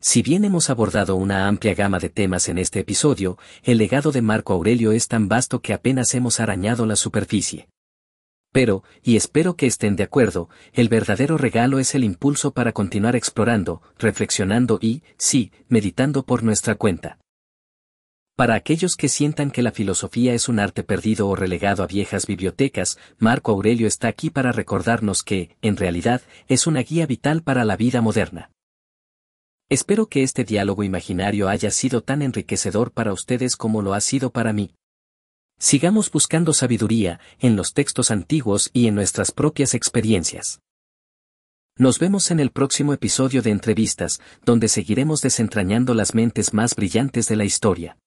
Si 0.00 0.22
bien 0.22 0.46
hemos 0.46 0.70
abordado 0.70 1.14
una 1.14 1.46
amplia 1.46 1.74
gama 1.74 1.98
de 1.98 2.08
temas 2.08 2.48
en 2.48 2.56
este 2.56 2.80
episodio, 2.80 3.36
el 3.62 3.76
legado 3.76 4.12
de 4.12 4.22
Marco 4.22 4.54
Aurelio 4.54 4.92
es 4.92 5.08
tan 5.08 5.28
vasto 5.28 5.60
que 5.60 5.74
apenas 5.74 6.14
hemos 6.14 6.40
arañado 6.40 6.86
la 6.86 6.96
superficie. 6.96 7.68
Pero, 8.52 8.82
y 9.02 9.16
espero 9.16 9.54
que 9.54 9.66
estén 9.66 9.94
de 9.96 10.02
acuerdo, 10.02 10.48
el 10.72 10.88
verdadero 10.88 11.38
regalo 11.38 11.78
es 11.78 11.94
el 11.94 12.02
impulso 12.02 12.52
para 12.52 12.72
continuar 12.72 13.14
explorando, 13.14 13.80
reflexionando 13.98 14.78
y, 14.82 15.02
sí, 15.16 15.52
meditando 15.68 16.24
por 16.24 16.42
nuestra 16.42 16.74
cuenta. 16.74 17.18
Para 18.34 18.54
aquellos 18.54 18.96
que 18.96 19.10
sientan 19.10 19.50
que 19.50 19.62
la 19.62 19.70
filosofía 19.70 20.32
es 20.32 20.48
un 20.48 20.58
arte 20.58 20.82
perdido 20.82 21.28
o 21.28 21.36
relegado 21.36 21.82
a 21.82 21.86
viejas 21.86 22.26
bibliotecas, 22.26 22.98
Marco 23.18 23.52
Aurelio 23.52 23.86
está 23.86 24.08
aquí 24.08 24.30
para 24.30 24.50
recordarnos 24.50 25.22
que, 25.22 25.56
en 25.60 25.76
realidad, 25.76 26.22
es 26.48 26.66
una 26.66 26.80
guía 26.80 27.06
vital 27.06 27.42
para 27.42 27.64
la 27.64 27.76
vida 27.76 28.00
moderna. 28.00 28.50
Espero 29.68 30.06
que 30.06 30.22
este 30.22 30.42
diálogo 30.42 30.82
imaginario 30.82 31.48
haya 31.48 31.70
sido 31.70 32.02
tan 32.02 32.22
enriquecedor 32.22 32.90
para 32.90 33.12
ustedes 33.12 33.56
como 33.56 33.82
lo 33.82 33.94
ha 33.94 34.00
sido 34.00 34.30
para 34.30 34.52
mí. 34.52 34.74
Sigamos 35.62 36.10
buscando 36.10 36.54
sabiduría 36.54 37.20
en 37.38 37.54
los 37.54 37.74
textos 37.74 38.10
antiguos 38.10 38.70
y 38.72 38.86
en 38.86 38.94
nuestras 38.94 39.30
propias 39.30 39.74
experiencias. 39.74 40.62
Nos 41.76 41.98
vemos 41.98 42.30
en 42.30 42.40
el 42.40 42.50
próximo 42.50 42.94
episodio 42.94 43.42
de 43.42 43.50
Entrevistas, 43.50 44.22
donde 44.42 44.68
seguiremos 44.68 45.20
desentrañando 45.20 45.92
las 45.92 46.14
mentes 46.14 46.54
más 46.54 46.74
brillantes 46.74 47.28
de 47.28 47.36
la 47.36 47.44
historia. 47.44 47.98